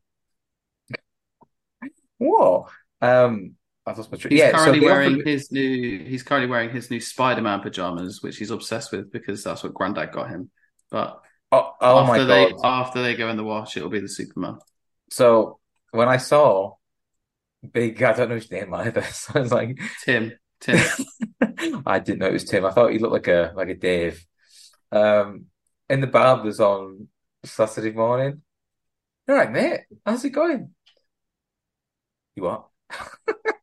[2.19, 2.71] what?
[3.01, 3.55] Um,
[3.97, 6.05] Lost He's yeah, currently so wearing his new.
[6.05, 10.13] He's currently wearing his new Spider-Man pajamas, which he's obsessed with because that's what Granddad
[10.13, 10.51] got him.
[10.91, 11.21] But
[11.53, 12.61] oh, oh after my they, god!
[12.65, 14.59] After they go in the wash, it'll be the Superman.
[15.11, 15.59] So
[15.91, 16.75] when I saw
[17.73, 19.03] Big, I don't know his name either.
[19.13, 20.33] So I was like Tim.
[20.61, 20.79] Tim.
[21.87, 22.65] I didn't know it was Tim.
[22.65, 24.25] I thought he looked like a like a Dave.
[24.93, 25.47] Um,
[25.89, 27.09] in the barbers on
[27.45, 28.43] Saturday morning.
[29.29, 29.81] All right, mate.
[30.07, 30.71] How's it going?
[32.37, 32.69] You what?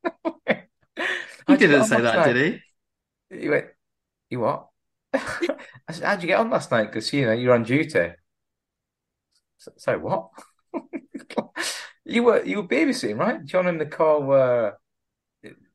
[1.47, 2.33] he didn't say that, night?
[2.33, 2.61] did
[3.29, 3.39] he?
[3.41, 3.65] He went,
[4.29, 4.67] "You what?"
[5.13, 6.85] I said, "How'd you get on last night?
[6.85, 8.11] Because you know you're on duty."
[9.57, 10.29] So, so what?
[12.05, 13.43] you were you were babysitting, right?
[13.45, 14.77] John and Nicole were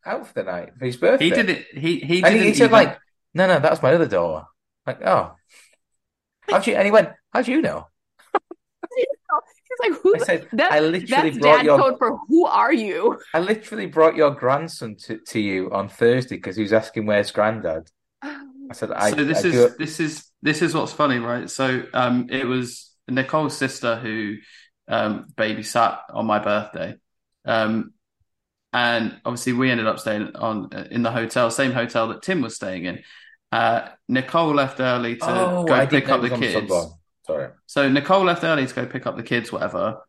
[0.04, 1.24] out for the night for his birthday.
[1.24, 1.66] He did it.
[1.74, 2.22] He he.
[2.22, 2.72] And he, he said even...
[2.72, 2.98] like,
[3.34, 4.46] "No, no, that's my other daughter."
[4.86, 5.34] Like, oh,
[6.42, 6.74] how'd you?
[6.74, 7.86] And he went, "How'd you know?"
[9.78, 10.14] Like, who?
[10.14, 13.18] I said, that, I literally brought dad your code for who are you?
[13.34, 17.30] I literally brought your grandson to, to you on Thursday because he was asking where's
[17.30, 17.90] granddad.
[18.22, 21.50] I said, I, so this I is this is this is what's funny, right?
[21.50, 24.36] So um, it was Nicole's sister who
[24.86, 26.96] um, babysat on my birthday,
[27.44, 27.92] um,
[28.72, 32.54] and obviously we ended up staying on in the hotel, same hotel that Tim was
[32.54, 33.02] staying in.
[33.50, 36.70] Uh, Nicole left early to oh, go pick up the kids.
[37.30, 37.48] Sorry.
[37.66, 40.00] So Nicole left early to go pick up the kids, whatever.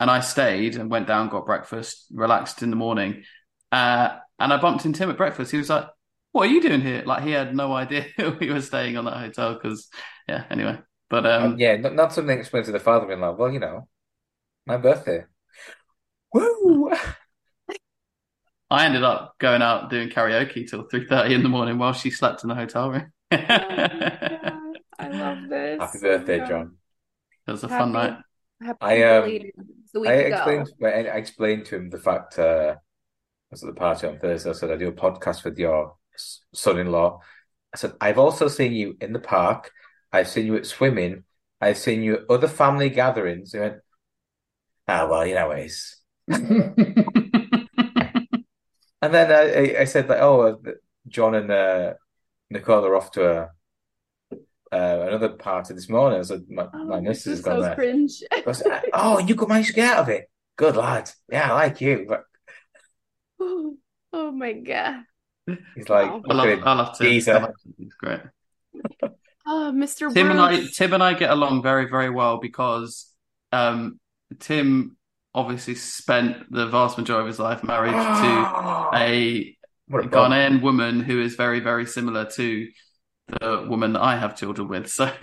[0.00, 3.24] And I stayed and went down, got breakfast, relaxed in the morning.
[3.72, 5.50] Uh, and I bumped into him at breakfast.
[5.50, 5.86] He was like,
[6.32, 7.02] What are you doing here?
[7.04, 8.06] Like, he had no idea
[8.40, 9.88] we were staying on that hotel because,
[10.28, 10.78] yeah, anyway.
[11.10, 13.34] But um, um, yeah, not, not something explained to the father in law.
[13.34, 13.88] Well, you know,
[14.66, 15.24] my birthday.
[16.32, 16.92] Woo!
[18.70, 22.10] I ended up going out doing karaoke till three thirty in the morning while she
[22.10, 23.10] slept in the hotel room.
[23.32, 24.60] Oh it Yeah,
[24.98, 25.80] I love this.
[25.80, 26.48] Happy birthday, Yeah.
[26.48, 26.76] John.
[27.46, 28.18] It was a fun night.
[28.60, 29.52] Happy I, um, belated.
[29.94, 32.78] Week I explained, I explained to him the fact uh, I
[33.50, 34.50] was at the party on Thursday.
[34.50, 35.94] I said I do a podcast with your
[36.54, 37.20] son-in-law.
[37.74, 39.70] I said I've also seen you in the park.
[40.12, 41.24] I've seen you at swimming.
[41.60, 43.52] I've seen you at other family gatherings.
[43.52, 43.76] He went,
[44.88, 45.96] ah, well, you know it is.
[49.00, 50.72] And then I, I- I said like, oh, uh,
[51.06, 51.94] John and uh,
[52.50, 53.50] Nicole are off to a
[54.72, 56.20] uh, another party this morning.
[56.20, 57.74] I said my, Oh, my this missus is has gone so there.
[57.74, 58.22] cringe.
[58.46, 60.30] I said, oh, you could manage to get out of it.
[60.56, 61.10] Good lad.
[61.30, 62.06] Yeah, I like you.
[62.08, 62.24] But
[64.12, 65.04] Oh my god.
[65.74, 66.22] he's like, Wow.
[66.28, 66.62] I look at love, him.
[66.64, 67.06] I love Tim.
[67.06, 67.32] Geezer.
[67.34, 67.74] I love Tim.
[67.78, 68.20] He's great.
[69.50, 70.12] Oh, Mr.
[70.12, 73.10] Tim and I, Tim and I get along very, very well because
[73.50, 73.98] um,
[74.40, 74.98] Tim
[75.34, 77.96] obviously spent the vast majority of his life married to
[78.94, 79.56] a
[79.90, 80.02] a.
[80.08, 82.68] Ghanaian woman who is very, very similar to
[83.28, 84.88] the woman that I have children with.
[84.88, 85.06] So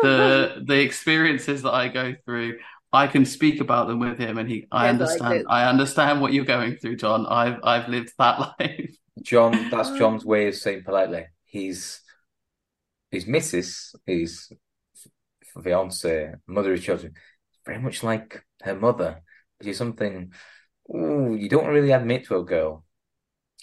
[0.00, 2.58] the the experiences that I go through,
[2.92, 4.66] I can speak about them with him, and he.
[4.72, 5.44] I Yes, understand.
[5.44, 5.46] this.
[5.48, 7.26] I understand what you're going through, John.
[7.26, 8.96] I've I've lived that life.
[9.22, 11.26] John, that's uh, John's way of saying politely.
[11.44, 12.00] He's
[13.10, 14.52] his missus, his
[15.56, 17.14] f- fiance, mother of children,
[17.64, 19.22] very much like her mother,
[19.58, 20.32] which is something
[20.94, 22.85] ooh, you don't really admit to a girl.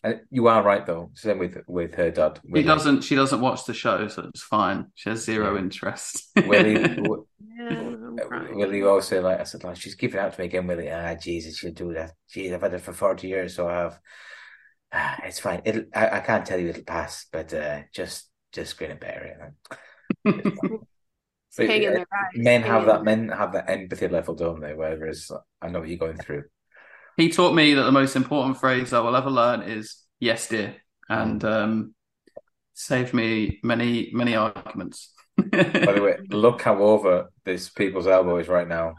[0.04, 1.12] And you are right though.
[1.14, 2.40] Same with with her dad.
[2.54, 3.02] She doesn't.
[3.04, 4.88] She doesn't watch the show, so it's fine.
[4.96, 5.60] She has zero Yeah.
[5.62, 6.30] interest.
[6.36, 7.26] Willie, w-
[7.58, 8.58] Yeah, I'm crying.
[8.58, 10.92] Willie always like I said, like she's giving out to me again, Willie.
[10.92, 12.12] Ah, Jesus, she'll do that.
[12.30, 14.00] Jeez, I've had it for forty years, so I have.
[14.92, 15.62] Ah, it's fine.
[15.64, 15.86] It'll.
[15.96, 19.54] I, I can't tell you it'll pass, but uh, just just grin and bear
[20.26, 20.36] it.
[21.50, 22.06] It's hanging there, guys.
[22.36, 23.04] Men have that.
[23.04, 24.74] Men have that empathy level, don't they?
[24.74, 26.44] Whereas I know what you're going through.
[27.18, 30.76] He taught me that the most important phrase I will ever learn is "Yes, dear,"
[31.10, 31.96] and um,
[32.74, 35.14] saved me many many arguments.
[35.86, 38.96] By the way, look how over this people's elbow is right now.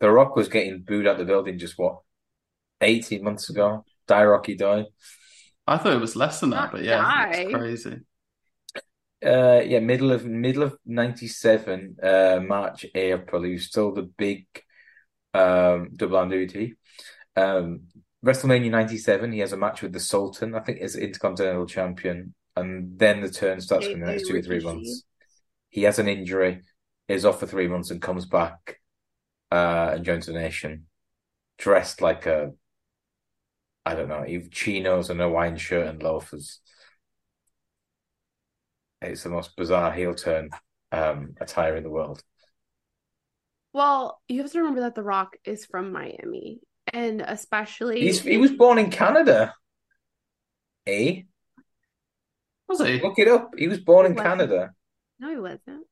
[0.00, 2.00] The Rock was getting booed out of the building just what,
[2.80, 3.84] eighteen months ago.
[4.08, 4.86] Die Rocky die.
[5.66, 7.30] I thought it was less than that, Not but yeah, die.
[7.32, 8.00] it's crazy.
[9.24, 13.42] Uh, yeah, middle of middle of '97, uh, March, April.
[13.42, 14.46] He was still the big
[15.32, 16.74] um, double WWE.
[17.36, 17.88] Um,
[18.24, 22.98] WrestleMania '97, he has a match with the Sultan, I think, as Intercontinental Champion, and
[22.98, 25.04] then the turn starts in the next two or three months.
[25.70, 26.62] He has an injury,
[27.08, 28.80] is off for three months, and comes back
[29.50, 30.86] uh, and joins the nation,
[31.58, 32.52] dressed like a,
[33.84, 36.60] I don't know, chinos and a wine shirt and loafers.
[39.04, 40.50] It's the most bizarre heel turn
[40.92, 42.22] um, attire in the world.
[43.72, 46.60] Well, you have to remember that The Rock is from Miami,
[46.92, 49.54] and especially He's he was born in Canada.
[50.86, 51.22] Eh?
[52.68, 53.00] Was he?
[53.00, 53.50] Look it up.
[53.56, 54.28] He was born in wasn't.
[54.28, 54.72] Canada.
[55.18, 55.86] no, he wasn't.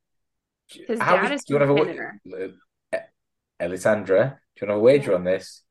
[0.68, 1.98] His How dad was- is do you want to from have a
[2.30, 2.54] Canada.
[2.92, 5.62] wa- uh, Alessandra, do you want to have a wager on this?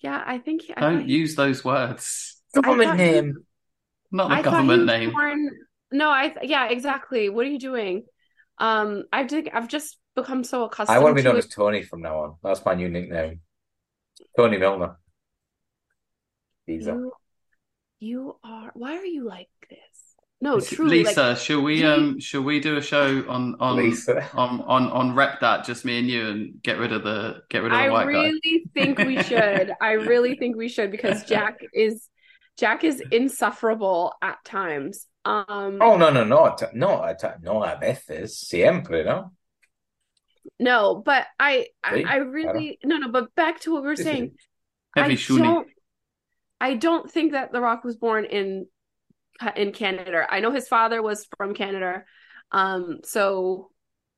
[0.00, 2.40] Yeah, I think he, I Don't thought use those words.
[2.54, 3.34] Government thought he- name.
[4.10, 5.12] Not the I thought he government was name.
[5.12, 5.50] born.
[5.90, 7.28] No, I yeah, exactly.
[7.28, 8.04] What are you doing?
[8.58, 11.48] Um, I've did, I've just become so accustomed I want to be known to as
[11.48, 12.34] Tony from now on.
[12.42, 13.40] That's my new nickname.
[14.36, 14.96] Tony Milner.
[16.66, 16.90] Lisa.
[16.92, 17.12] you.
[18.00, 18.70] You are.
[18.74, 19.78] Why are you like this?
[20.40, 23.76] No, truly, Lisa, like shall we you- um shall we do a show on on
[23.76, 24.28] Lisa.
[24.34, 27.64] on on on rep that just me and you and get rid of the get
[27.64, 28.10] rid of the I white guy.
[28.20, 29.72] I really think we should.
[29.80, 32.08] I really think we should because Jack is
[32.56, 35.06] Jack is insufferable at times.
[35.28, 36.56] Um, Oh, no, no, no.
[36.72, 38.38] No, no a veces.
[38.38, 39.32] Siempre, ¿no?
[40.58, 43.08] no, but I, I, I really no, no.
[43.10, 44.32] But back to what we were Sí, saying.
[44.96, 45.44] I shuni.
[45.44, 45.68] don't.
[46.60, 48.66] I don't think that The Rock was born in
[49.56, 50.26] in Canada.
[50.28, 52.04] I know his father was from Canada,
[52.52, 53.70] um, so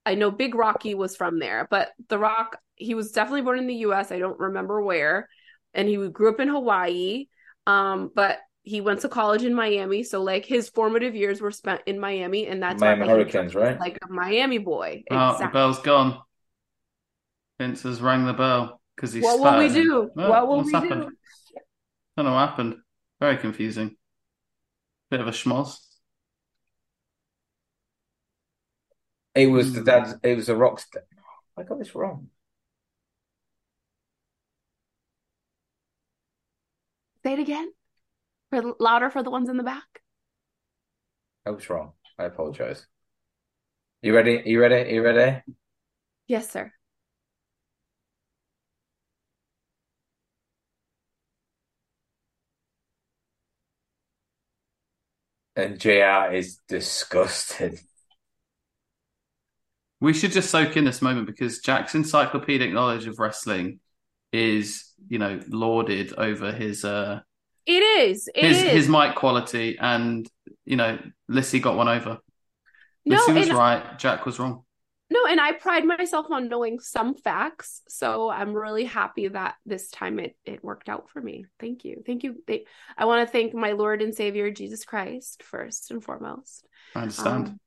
[0.07, 1.67] I know Big Rocky was from there.
[1.71, 4.13] But The Rock, he was definitely born in the U.S.
[4.13, 5.29] I don't remember where,
[5.75, 7.27] and he grew up in Hawaii.
[7.67, 11.83] Um, but he went to college in Miami, so like his formative years were spent
[11.87, 13.81] in Miami, and that's Miami why like, Hurricanes, right?
[13.81, 16.21] Like a Miami boy, Oh, the bell's gone.
[17.59, 20.11] Vince has rang the bell because he's What will we do?
[20.15, 21.03] Well, what will what's we happened?
[21.03, 21.11] do?
[22.17, 22.77] don't know what happened.
[23.19, 23.97] Very confusing.
[25.11, 25.79] Bit of a schmoz.
[29.35, 29.85] It was the Hmm.
[29.85, 30.21] dad.
[30.23, 30.81] It was a rock.
[30.81, 31.05] St-
[31.57, 32.29] I got this wrong.
[37.23, 37.73] Say it again,
[38.51, 40.03] for louder for the ones in the back.
[41.47, 41.93] I was wrong.
[42.19, 42.87] I apologize.
[44.03, 44.43] You ready?
[44.45, 44.93] You ready?
[44.93, 45.43] You ready?
[46.27, 46.73] Yes, sir.
[55.57, 57.81] And JR is disgusted.
[60.01, 63.81] We should just soak in this moment because Jack's encyclopedic knowledge of wrestling
[64.33, 67.21] is, you know, lauded over his uh
[67.67, 68.29] it is.
[68.35, 68.73] It his is.
[68.73, 70.29] his mic quality, and
[70.65, 70.99] you know,
[71.29, 72.19] Lissy got one over.
[73.05, 73.99] no, Lissy was and, right.
[73.99, 74.65] Jack was wrong.
[75.11, 79.91] no, and I pride myself on knowing some facts, so I'm really happy that this
[79.91, 81.47] time it it worked out for me.
[81.59, 82.43] Thank you, thank you.
[82.47, 86.67] They, I want to thank my Lord and Savior Jesus Christ first and foremost.
[86.95, 87.49] I understand.
[87.49, 87.61] Um,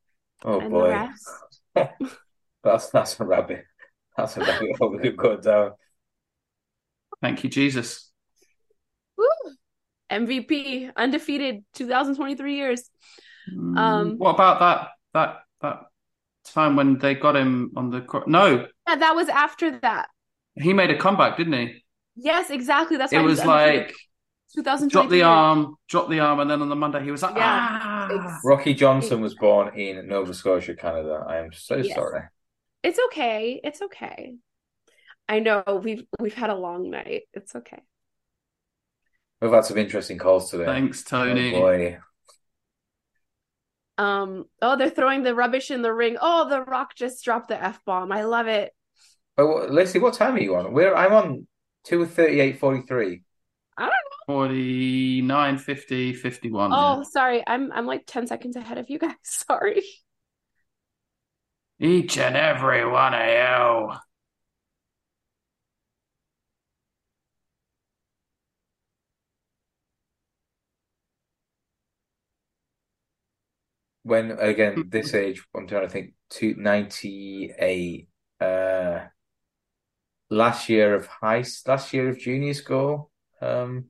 [0.46, 1.10] Oh boy.
[2.64, 3.66] That's that's a rabbit.
[4.16, 5.72] That's a rabbit hole we could go down.
[7.22, 8.10] Thank you, Jesus.
[10.18, 10.28] Woo!
[10.28, 12.90] MVP, undefeated, 2023 years.
[13.52, 15.80] Mm, Um, what about that that that
[16.54, 18.68] time when they got him on the cro- no?
[18.88, 20.08] Yeah, that was after that.
[20.56, 21.84] He made a comeback, didn't he?
[22.16, 22.98] Yes, exactly.
[22.98, 23.94] That's It why he was like
[24.54, 27.36] 2023 drop the arm, drop the arm, and then on the Monday he was like,
[27.36, 28.08] Yeah, ah.
[28.10, 31.26] ex- Rocky Johnson was born in Nova Scotia, Canada.
[31.28, 31.96] I am so Yes.
[31.96, 32.22] sorry.
[32.84, 33.60] It's okay.
[33.64, 34.36] It's okay.
[35.30, 37.24] I know we've we've had a long night.
[37.34, 37.82] It's okay.
[39.44, 40.64] We've had some interesting calls today.
[40.66, 41.52] Thanks, Oh Tony.
[41.52, 42.00] boy.
[43.98, 44.46] Um.
[44.62, 46.18] Oh, they're throwing the rubbish in the ring.
[46.20, 48.12] Oh, The Rock just dropped the f bomb.
[48.12, 48.74] I love it.
[49.36, 50.72] But what, Lacey, what time are you on?
[50.74, 51.48] We're I'm on
[51.84, 53.24] two thirty eight forty three.
[54.28, 56.72] 49, 50, 51.
[56.74, 57.04] Oh, yeah.
[57.04, 57.44] sorry.
[57.46, 59.16] I'm I'm like ten seconds ahead of you guys.
[59.24, 59.84] Sorry.
[61.80, 63.98] Each and every one of you.
[74.04, 76.14] When again, this age, I'm trying to think.
[76.30, 78.10] Two ninety eight.
[78.40, 79.06] Uh,
[80.30, 83.86] last year of high, last year of junior school, um,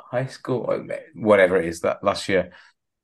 [0.00, 1.80] high school, whatever it is.
[1.82, 2.52] That last year,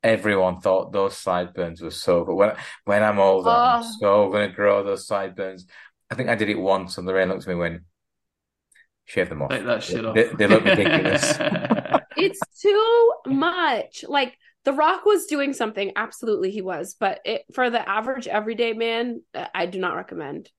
[0.02, 2.24] everyone thought those sideburns were so.
[2.24, 3.92] But when when I'm older, I'm Oh.
[4.00, 5.66] so gonna grow those sideburns.
[6.10, 7.82] I think I did it once, and Lorraine looked at me and went,
[9.04, 10.14] "Shave them off." Take that shit off.
[10.14, 11.38] They, they look ridiculous.
[12.16, 14.04] It's too much.
[14.06, 15.92] Like The Rock was doing something.
[15.96, 16.96] Absolutely, he was.
[16.98, 20.50] But it, for the average everyday man, uh, I do not recommend.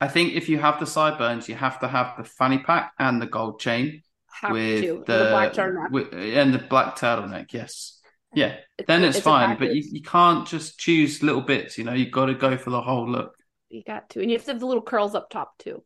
[0.00, 3.22] I think if you have the sideburns, you have to have the fanny pack and
[3.22, 4.02] the gold chain
[4.40, 4.96] Have with to.
[4.96, 5.90] And the, the black turtleneck.
[5.92, 7.52] with- and the black turtleneck.
[7.52, 8.00] Yes,
[8.34, 8.56] yeah.
[8.78, 11.78] It's- Then it's, a fine, but you, you can't just choose little bits.
[11.78, 13.36] You know, you've got to go for the whole look.
[13.70, 15.82] You got to, and you have to have the little curls up top too.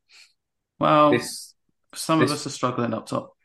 [0.81, 1.55] Well, This
[1.95, 3.36] some of us are struggling up top.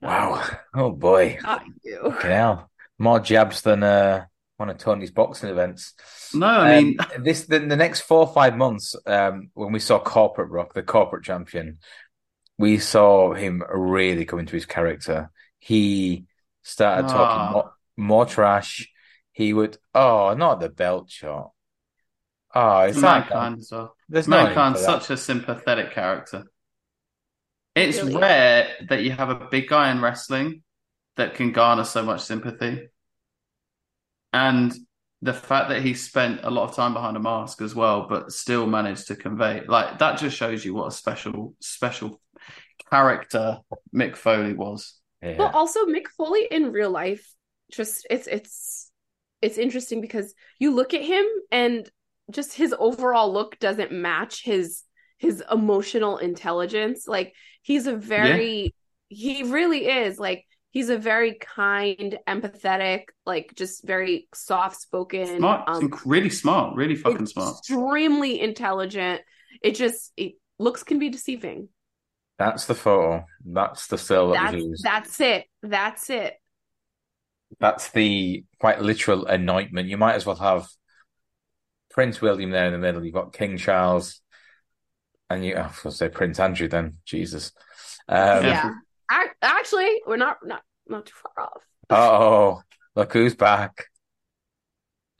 [0.00, 0.42] Wow,
[0.74, 2.00] oh boy, Not you.
[2.02, 5.94] fucking hell, more jabs than uh one of Tony's boxing events.
[6.32, 9.80] No, I Um, mean, this the, the next four or five months, um, when we
[9.80, 11.78] saw Corporate Rock, the corporate champion,
[12.56, 15.30] we saw him really come into his character.
[15.58, 16.26] He
[16.62, 17.50] started talking Ah.
[17.52, 18.88] more, more trash.
[19.32, 21.50] He would, oh, not the belt shot.
[22.54, 23.28] Oh, it's not.
[23.28, 23.96] mankind as well.
[24.08, 26.44] There's no need Mankind's for such a sympathetic character.
[27.74, 28.16] It's Really?
[28.16, 30.62] rare that you have a big guy in wrestling
[31.16, 32.88] that can garner so much sympathy.
[34.32, 34.72] And
[35.22, 38.32] the fact that he spent a lot of time behind a mask as well, but
[38.32, 42.20] still managed to convey like that just shows you what a special, special
[42.90, 43.58] character
[43.94, 45.00] Mick Foley was.
[45.22, 45.36] Yeah.
[45.38, 47.32] But also Mick Foley in real life,
[47.72, 48.90] just it's it's
[49.40, 51.88] it's interesting because you look at him and
[52.30, 54.82] just his overall look doesn't match his
[55.18, 57.06] his emotional intelligence.
[57.06, 58.74] Like he's a very
[59.08, 65.68] he really is like he's a very kind, empathetic, like just very soft spoken, Smart,
[65.68, 67.58] um, really smart, really fucking smart.
[67.58, 69.22] extremely intelligent.
[69.62, 71.68] It just it, looks can be deceiving.
[72.38, 73.24] That's the photo.
[73.44, 74.84] That's the still that was That's used.
[74.84, 75.44] that's it.
[75.62, 76.34] That's it.
[77.60, 79.88] That's the quite literal anointment.
[79.88, 80.66] You might as well have
[81.90, 83.04] Prince William there in the middle.
[83.04, 84.20] You've got King Charles,
[85.34, 86.98] and you, I was going to say Prince Andrew then.
[87.04, 87.52] Jesus.
[88.08, 88.70] Um, yeah.
[89.12, 91.62] Ac- Actually, we're not not not too far off.
[91.90, 92.62] Oh,
[92.96, 93.86] look who's back.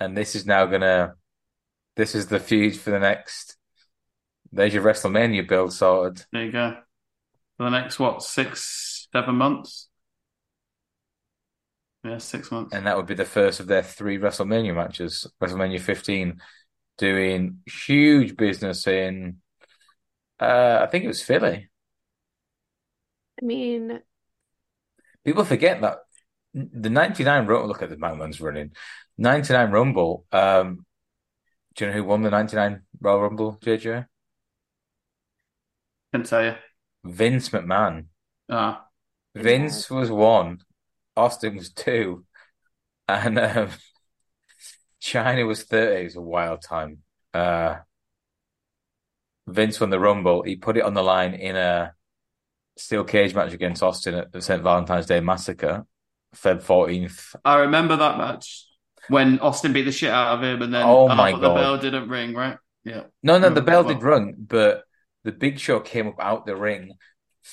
[0.01, 1.15] And this is now gonna,
[1.97, 3.57] this is the feud for the next,
[4.53, 6.25] there's your WrestleMania build sorted.
[6.33, 6.77] There you go.
[7.57, 9.89] For the next what, six, seven months?
[12.05, 12.75] Yeah, six months.
[12.75, 15.27] And that would be the first of their three WrestleMania matches.
[15.41, 16.41] WrestleMania 15
[16.99, 19.39] doing huge business in,
[20.41, 21.69] uh, I think it was Philly.
[23.41, 24.01] I mean,
[25.25, 25.99] People forget that
[26.53, 28.73] the 99 Rumble, look at the man man's running.
[29.19, 30.85] 99 Rumble, um,
[31.75, 34.07] do you know who won the 99 Royal Rumble, JJ?
[36.13, 36.55] Can tell you.
[37.05, 38.07] Vince McMahon.
[38.49, 38.87] Ah,
[39.35, 40.59] Vince was one
[41.17, 42.25] Austin was two,
[43.09, 43.71] and um,
[45.03, 46.03] Chyna was thirty.
[46.03, 46.99] It was a wild time.
[47.33, 47.77] Uh,
[49.47, 50.43] Vince won the Rumble.
[50.43, 51.93] He put it on the line in a
[52.77, 54.63] steel cage match against Austin at the St.
[54.63, 55.87] Valentine's Day Massacre,
[56.35, 57.37] Feb 14th.
[57.45, 58.67] I remember that match
[59.09, 61.79] when Austin beat the shit out of him, and then Oh my but the bell
[61.79, 62.59] didn't ring, right?
[62.85, 63.05] Yeah.
[63.23, 64.85] No, no, the bell that did ring, but
[65.25, 66.93] the Big Show came up out the ring,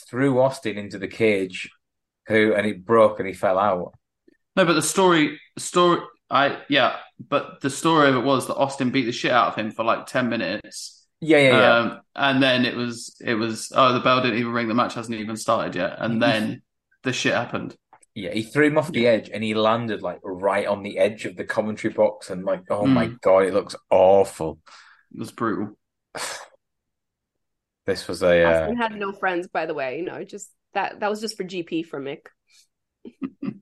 [0.09, 1.69] threw Austin into the cage,
[2.27, 3.93] who and it broke and he fell out.
[4.55, 8.89] No, but the story, story, I yeah, but the story of it was that Austin
[8.91, 11.75] beat the shit out of him for like ten minutes, Yeah, yeah, yeah.
[11.77, 14.95] um, and then it was it was oh the bell didn't even ring, the match
[14.95, 16.63] hasn't even started yet, and then
[17.03, 17.75] the shit happened.
[18.15, 21.25] Yeah, he threw him off the edge and he landed like right on the edge
[21.25, 23.21] of the commentary box and like, oh my Mm.
[23.21, 24.59] God, it looks awful.
[25.13, 25.77] It was brutal.
[27.85, 29.97] This was a uh, had no friends, by the way.
[29.97, 32.27] You know, just that that was just for GP for Mick.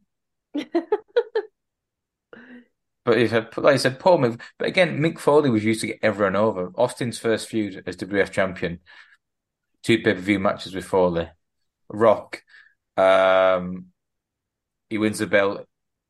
[3.10, 6.36] but like I said, Paul Mick but again, Mick Foley was used to get everyone
[6.36, 6.72] over.
[6.76, 8.80] Austin's first feud as WF champion,
[9.84, 11.30] two pay-per-view matches with Foley.
[11.90, 12.44] Rock,
[12.98, 13.88] um
[14.90, 15.68] he wins the belt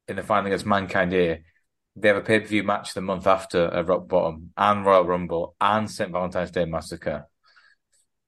[0.08, 1.44] in the final against Mankind here.
[1.96, 5.90] They have a pay-per-view match the month after at Rock Bottom and Royal Rumble and
[5.90, 6.12] St.
[6.12, 7.28] Valentine's Day Massacre.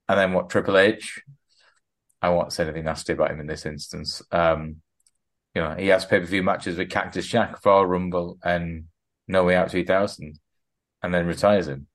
[0.09, 1.22] And then what, Triple H?
[2.22, 4.22] I won't say anything nasty about him in this instance.
[4.32, 4.82] Um,
[5.54, 8.86] you know, he has pay-per-view matches with Cactus Jack, Royal Rumble, and
[9.28, 10.39] No Way Out 2000,
[11.04, 11.88] and then retires him.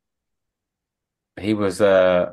[1.41, 2.33] He was, uh,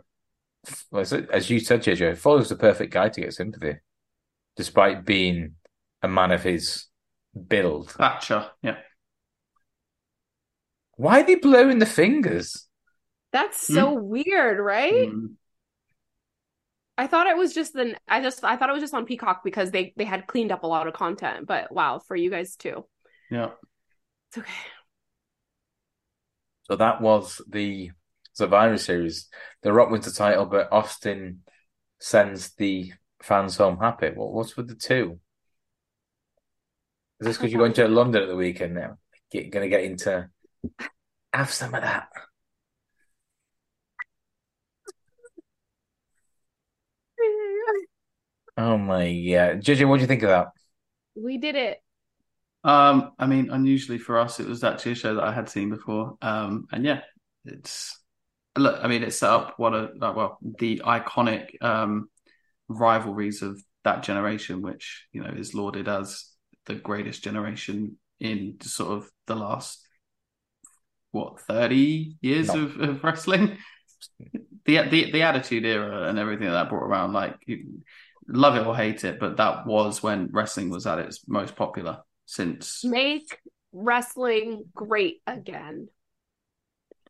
[0.93, 3.77] as you said, JJ, Foley was the perfect guy to get sympathy,
[4.55, 5.55] despite being
[6.01, 6.85] a man of his
[7.47, 7.91] build.
[7.91, 8.77] Thatcher, yeah.
[10.95, 12.67] Why are they blowing the fingers?
[13.31, 15.09] That's so weird, right?
[15.09, 15.33] Mm.
[16.97, 19.43] I thought it was just the I just I thought it was just on Peacock
[19.43, 21.47] because they they had cleaned up a lot of content.
[21.47, 22.85] But wow, for you guys too.
[23.31, 23.51] Yeah.
[24.29, 24.51] It's okay.
[26.63, 27.91] So that was the
[28.33, 29.29] Survivor Series.
[29.63, 31.41] The Rock wins the title, but Austin
[31.99, 34.09] sends the fans home happy.
[34.09, 35.19] What, what's with the two?
[37.19, 38.97] Is this because you're going to London at the weekend now?
[39.31, 40.29] Get, gonna get into
[41.33, 42.09] have some of that.
[48.57, 50.47] Oh my yeah, JJ, what do you think of that?
[51.15, 51.81] We did it.
[52.63, 55.69] Um, I mean, unusually for us, it was actually a show that I had seen
[55.69, 56.17] before.
[56.21, 57.01] Um, and yeah,
[57.45, 57.99] it's
[58.57, 58.79] look.
[58.83, 62.09] I mean, it set up one of like, well the iconic um
[62.69, 66.25] rivalries of that generation, which you know is lauded as
[66.65, 69.85] the greatest generation in sort of the last
[71.11, 72.55] what thirty years No.
[72.55, 73.57] of, of wrestling.
[74.65, 77.83] The the the Attitude Era and everything that, that brought around, like you
[78.27, 81.99] love it or hate it, but that was when wrestling was at its most popular
[82.25, 83.39] since Make
[83.71, 85.87] wrestling great again.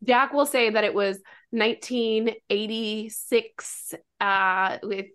[0.03, 5.05] Jack will say that it was 1986 uh, with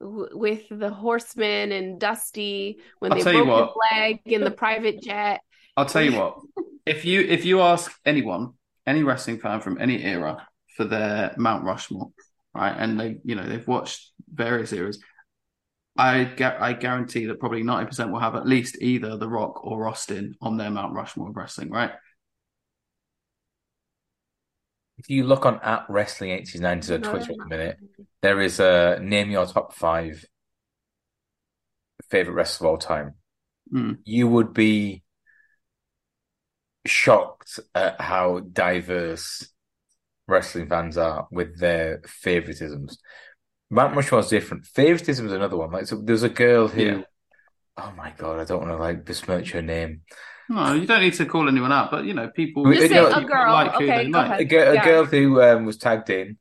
[0.00, 5.40] with the Horsemen and Dusty when I'll they broke his leg in the private jet.
[5.76, 6.40] I'll tell you what.
[6.86, 8.52] If you if you ask anyone,
[8.86, 12.10] any wrestling fan from any era for their Mount Rushmore,
[12.54, 15.02] right, and they you know they've watched various eras,
[15.96, 19.64] I get I guarantee that probably ninety percent will have at least either The Rock
[19.64, 21.92] or Austin on their Mount Rushmore of wrestling, right?
[24.96, 27.78] If you look on at Wrestling 80s 90s on Twitter at the minute,
[28.22, 30.24] there is a name your top five
[32.10, 33.14] favorite wrestlers of all time.
[33.72, 33.98] Mm.
[34.04, 35.02] You would be
[36.86, 39.48] shocked at how diverse
[40.26, 42.96] wrestling fans are with their favoritisms.
[43.74, 44.66] Mount Rushmore is different.
[44.66, 45.70] Favoritism is another one.
[45.72, 47.02] Like so there's a girl who, Yeah.
[47.76, 50.02] oh my god, I don't want to like besmirch her name.
[50.48, 52.64] No, you don't need to call anyone out, but you know people.
[52.66, 53.52] Just Just say no, a girl.
[53.52, 54.26] like who okay, they go like.
[54.26, 54.40] ahead.
[54.40, 54.84] A girl, a Yeah.
[54.84, 56.38] girl who um, was tagged in.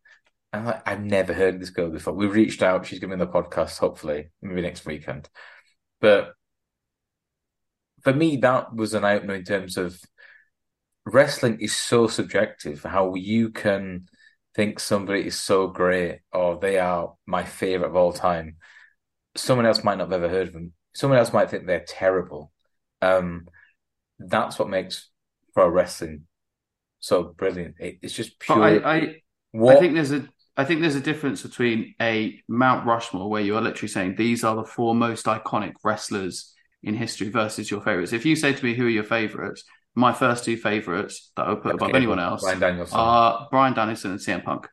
[0.51, 2.13] I'm like, I've never heard of this girl before.
[2.13, 2.85] We reached out.
[2.85, 5.27] She's going to be on the podcast, hopefully, maybe next weekend.
[5.99, 6.33] But
[8.03, 9.99] for me, that was an opener in terms of
[11.05, 12.83] wrestling is so subjective.
[12.83, 14.05] How you can
[14.55, 18.57] think somebody is so great or they are my favorite of all time.
[19.35, 20.73] Someone else might not have ever heard of them.
[20.93, 22.51] Someone else might think they're terrible.
[23.01, 23.47] Um,
[24.19, 25.09] that's what makes
[25.53, 26.27] pro wrestling
[27.03, 27.75] so brilliant.
[27.79, 28.63] It, it's just But pure.
[28.63, 29.15] I, I
[29.51, 33.41] what I think there's a I think there's a difference between a Mount Rushmore where
[33.41, 37.81] you are literally saying these are the four most iconic wrestlers in history versus your
[37.81, 38.13] favorites.
[38.13, 39.63] If you say to me who are your favorites,
[39.95, 42.97] my first two favorites that I would put above anyone else Bryan Danielson.
[42.99, 44.67] are Bryan Danielson and CM Punk.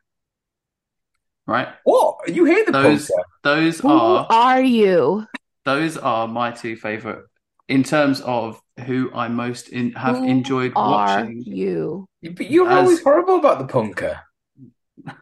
[1.47, 1.67] Right?
[1.83, 2.27] what?
[2.33, 3.23] You hear the Those poster?
[3.43, 5.25] those Who are are you?
[5.65, 7.25] those are my two favorite
[7.67, 12.07] in terms of who I most in, have Who enjoyed Are watching, you?
[12.23, 14.19] But you're As- always horrible about the punker.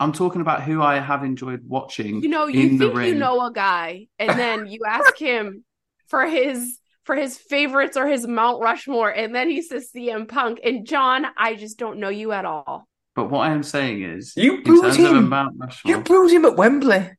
[0.00, 2.22] I'm talking about who I have enjoyed watching.
[2.22, 5.64] You know, you in the think you know a guy, and then you ask him
[6.06, 10.60] for his for his favorites or his Mount Rushmore, and then he says CM Punk.
[10.62, 12.86] And John, I just don't know you at all.
[13.16, 15.28] But what I am saying is, You booed terms of a him.
[15.30, 17.10] Mount Rushmore, You booed him at Wembley.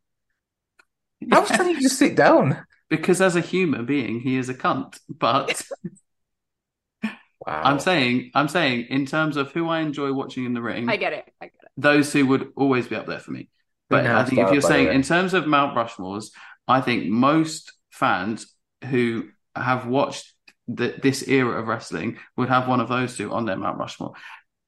[1.32, 2.64] I was telling you to sit down.
[2.88, 5.00] because as a human being, he is a cunt.
[5.10, 5.60] But
[7.48, 7.62] Wow.
[7.64, 10.98] I'm saying, I'm saying, in terms of who I enjoy watching in the ring, I
[10.98, 11.26] get it.
[11.42, 11.70] I get it.
[11.78, 13.50] those two would always be up there for me.
[13.90, 14.94] But Good I think if you're star, by the saying way.
[14.96, 16.32] in terms of Mount Rushmores,
[16.68, 18.54] I think most fans
[18.86, 19.30] who
[19.62, 20.34] have watched
[20.68, 24.14] the, this era of wrestling would have one of those two on their Mount Rushmore.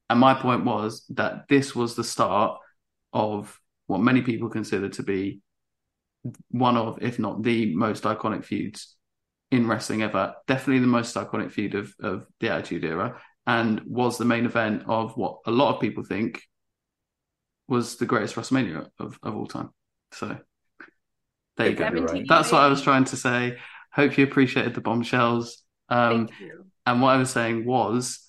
[0.10, 2.60] And my point was that this was the start
[3.14, 5.42] of what many people consider to be
[6.50, 8.96] one of, if not the most iconic feuds
[9.52, 10.36] in wrestling ever.
[10.48, 14.84] Definitely the most iconic feud of, of the Attitude Era, and was the main event
[14.88, 16.42] of what a lot of people think
[17.68, 19.70] was the greatest WrestleMania of, of all time.
[20.12, 20.38] So
[21.58, 21.88] there you go.
[21.88, 22.26] Right.
[22.28, 23.58] That's what I was trying to say.
[23.94, 25.64] Hope you appreciated the bombshells.
[25.90, 26.66] Um, Thank you.
[26.86, 28.20] and what I was saying was,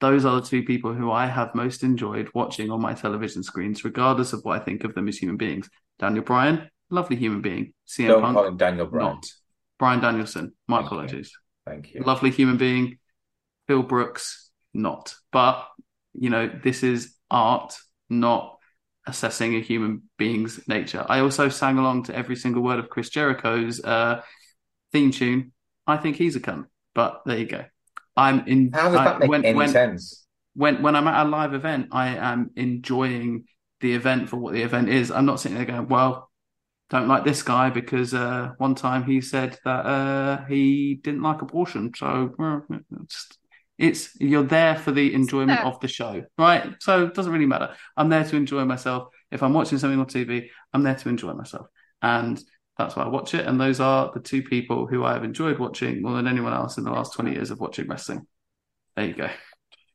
[0.00, 3.84] those are the two people who I have most enjoyed watching on my television screens,
[3.84, 5.70] regardless of what I think of them as human beings.
[5.98, 7.72] Daniel Bryan, lovely human being.
[7.86, 9.14] CM Don't Punk, call him Daniel Bryan.
[9.14, 9.26] not.
[9.78, 10.96] Bryan Danielson, my Thank you.
[10.96, 11.32] apologies.
[11.66, 12.02] Thank you.
[12.02, 12.98] Lovely human being.
[13.68, 15.14] Phil Brooks, not.
[15.30, 15.66] But,
[16.14, 17.76] you know, this is art,
[18.10, 18.58] not
[19.06, 21.06] assessing a human being's nature.
[21.08, 24.20] I also sang along to every single word of Chris Jericho's uh,
[24.92, 25.52] theme tune.
[25.86, 27.64] I think he's a cunt, but there you go.
[28.16, 28.70] I'm in.
[28.72, 30.26] How does I- that make when, any when, sense?
[30.54, 33.44] when when I'm at a live event, I am enjoying
[33.80, 35.10] the event for what the event is.
[35.10, 36.30] I'm not sitting there going, "Well,
[36.90, 41.42] don't like this guy because uh, one time he said that uh, he didn't like
[41.42, 42.64] abortion." So well,
[43.02, 43.28] it's,
[43.78, 45.66] it's you're there for the enjoyment Yeah.
[45.68, 46.74] of the show, right?
[46.80, 47.74] So it doesn't really matter.
[47.96, 49.08] I'm there to enjoy myself.
[49.30, 51.66] If I'm watching something on TV, I'm there to enjoy myself,
[52.02, 52.38] and
[52.78, 53.46] that's why I watch it.
[53.46, 56.78] And those are the two people who I have enjoyed watching more than anyone else
[56.78, 58.26] in the last 20 years of watching wrestling.
[58.96, 59.30] There you go.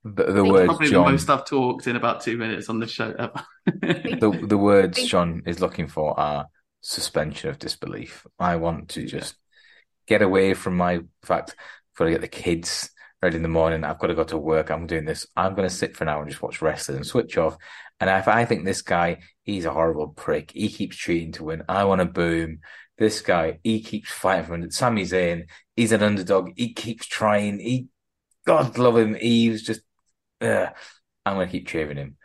[0.03, 1.05] The, the words, Probably John.
[1.05, 3.43] the most I've talked in about two minutes on this show ever.
[3.65, 6.47] the the words John is looking for are
[6.81, 8.25] suspension of disbelief.
[8.39, 9.35] I want to just
[10.07, 11.55] get away from my fact.
[11.57, 12.89] I've got to get the kids
[13.21, 13.83] ready in the morning.
[13.83, 14.69] I've got to go to work.
[14.69, 15.25] I'm doing this.
[15.35, 17.57] I'm going to sit for an hour and just watch wrestling and switch off.
[17.99, 20.51] And if I think this guy, he's a horrible prick.
[20.51, 21.63] He keeps cheating to win.
[21.67, 22.59] I want to boom.
[22.97, 24.73] This guy, he keeps fighting for it.
[24.73, 25.45] Sami Zayn,
[25.75, 26.51] he's an underdog.
[26.55, 27.59] He keeps trying.
[27.59, 27.87] He,
[28.45, 29.15] God love him.
[29.15, 29.81] He was just,
[30.41, 30.73] I'm
[31.25, 32.17] going to keep cheering him.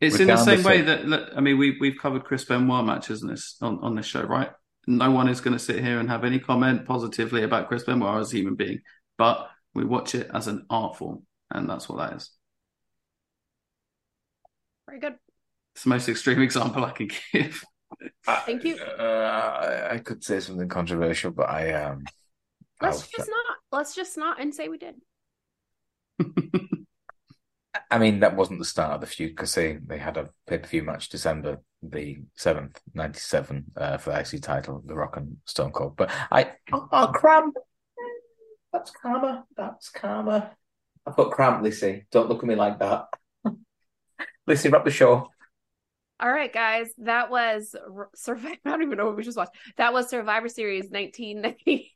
[0.00, 3.22] It's in the same way that, look, I mean, we, we've covered Chris Benoit matches
[3.22, 4.50] on this, on, on this show, right?
[4.86, 8.20] No one is going to sit here and have any comment positively about Chris Benoit
[8.20, 8.80] as a human being,
[9.16, 12.30] but we watch it as an art form, and that's what that is.
[14.86, 15.14] Very good.
[15.74, 17.64] It's the most extreme example I can give.
[18.24, 18.76] Thank you.
[18.76, 22.04] Uh, I, I could say something controversial, but I um.
[22.80, 23.56] Let's I'll- just not.
[23.72, 24.94] Let's just not and say we did.
[27.90, 30.58] I mean, that wasn't the start of the feud because they, they had a pay
[30.58, 35.16] per view match December the seventh, ninety seven, uh, for the IC title, The Rock
[35.16, 35.96] and Stone Cold.
[35.96, 37.56] But I oh, oh cramp.
[38.74, 39.44] That's karma.
[39.56, 40.50] That's karma.
[41.06, 42.06] I've got cramp, Lissy.
[42.10, 43.06] Don't look at me like that.
[44.48, 45.28] Lissy, wrap the show.
[46.18, 46.88] All right, guys.
[46.98, 47.76] That was
[48.16, 48.56] Survivor.
[48.64, 49.52] I don't even know what we just watched.
[49.76, 51.94] That was Survivor Series 1990.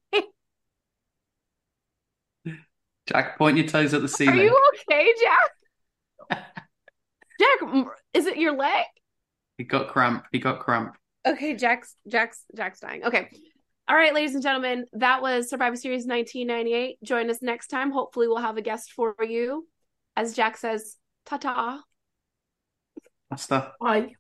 [3.09, 4.39] Jack, point your toes at the ceiling.
[4.39, 6.47] Are you okay, Jack?
[7.41, 8.85] Jack, is it your leg?
[9.57, 10.27] He got cramp.
[10.31, 10.97] He got cramp.
[11.27, 13.03] Okay, Jack's Jack's Jack's dying.
[13.03, 13.31] Okay.
[13.89, 17.03] All right, ladies and gentlemen, that was Survivor Series 1998.
[17.03, 17.91] Join us next time.
[17.91, 19.67] Hopefully, we'll have a guest for you.
[20.15, 21.83] As Jack says, ta ta.
[23.31, 24.13] That's the Bye.